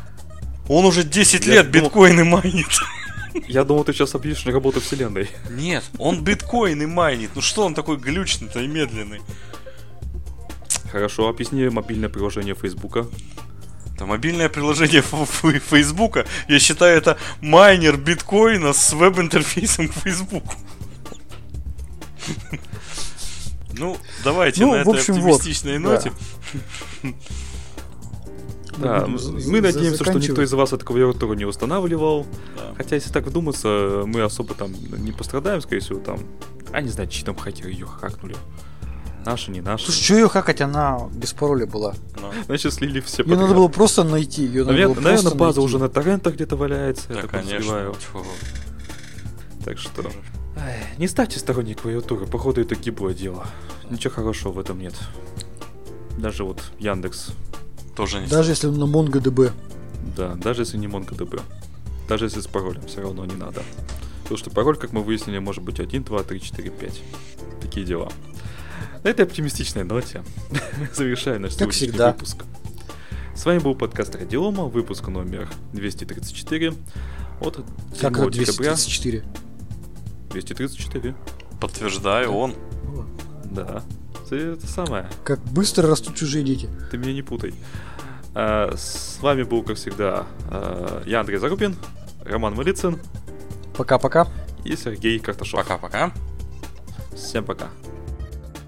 [0.68, 1.88] Он уже 10 я лет думал...
[1.88, 2.68] биткоины майнит.
[3.47, 5.29] Я думал, ты сейчас объяснишь работу вселенной.
[5.49, 7.31] Нет, он биткоины майнит.
[7.35, 9.21] Ну что он такой глючный-то и медленный?
[10.91, 13.07] Хорошо, объясни мобильное приложение Фейсбука.
[13.95, 20.53] Это мобильное приложение Фейсбука, я считаю, это майнер биткоина с веб-интерфейсом к Фейсбуку.
[23.73, 26.13] Ну, давайте ну, на этой оптимистичной вот, ноте.
[27.03, 27.09] Да,
[28.80, 32.25] мы надеемся, что никто из вас эту клавиатуру не устанавливал.
[32.57, 32.73] Да.
[32.77, 36.19] Хотя, если так вдуматься, мы особо там не пострадаем, скорее всего, там.
[36.71, 38.36] А не знаю, чьи там хакеры ее хакнули.
[39.25, 39.86] Наши, не наши.
[39.86, 41.93] Слушай, что ее хакать, она без пароля была.
[42.21, 42.32] Но.
[42.34, 42.43] Ну.
[42.45, 44.43] Значит, слили все Ее надо было просто найти.
[44.43, 45.65] Ее надо наверное, было наверное база найти.
[45.65, 47.09] уже на торрентах где-то валяется.
[47.09, 47.93] Да, конечно.
[49.65, 50.09] Так что...
[50.57, 53.45] Ай, не ставьте сторонние клавиатуры, походу это гиблое дело.
[53.89, 54.93] Ничего хорошего в этом нет.
[56.17, 57.30] Даже вот Яндекс.
[58.00, 59.52] Тоже не Даже если на MongoDB.
[60.16, 61.41] Да, даже если не MongoDB.
[62.08, 63.62] Даже если с паролем, все равно не надо.
[64.22, 67.02] Потому что пароль, как мы выяснили, может быть 1, 2, 3, 4, 5.
[67.60, 68.10] Такие дела.
[69.04, 70.24] На этой оптимистичной ноте
[70.95, 72.45] завершаем наш сегодняшний выпуск.
[73.36, 76.74] С вами был подкаст Радиома, выпуск номер 234
[77.41, 78.76] от 7 как декабря.
[78.76, 79.26] 234?
[80.30, 81.16] 234.
[81.60, 82.56] Подтверждаю, он.
[83.43, 83.84] Да.
[84.36, 85.07] Это самое.
[85.23, 86.69] Как быстро растут чужие дети.
[86.91, 87.53] Ты меня не путай.
[88.36, 91.75] А, с вами был, как всегда, а, я, Андрей Зарубин,
[92.23, 92.99] Роман Малицын.
[93.75, 94.27] Пока-пока.
[94.65, 95.59] И Сергей Карташов.
[95.59, 96.11] Пока-пока.
[97.15, 97.69] Всем пока.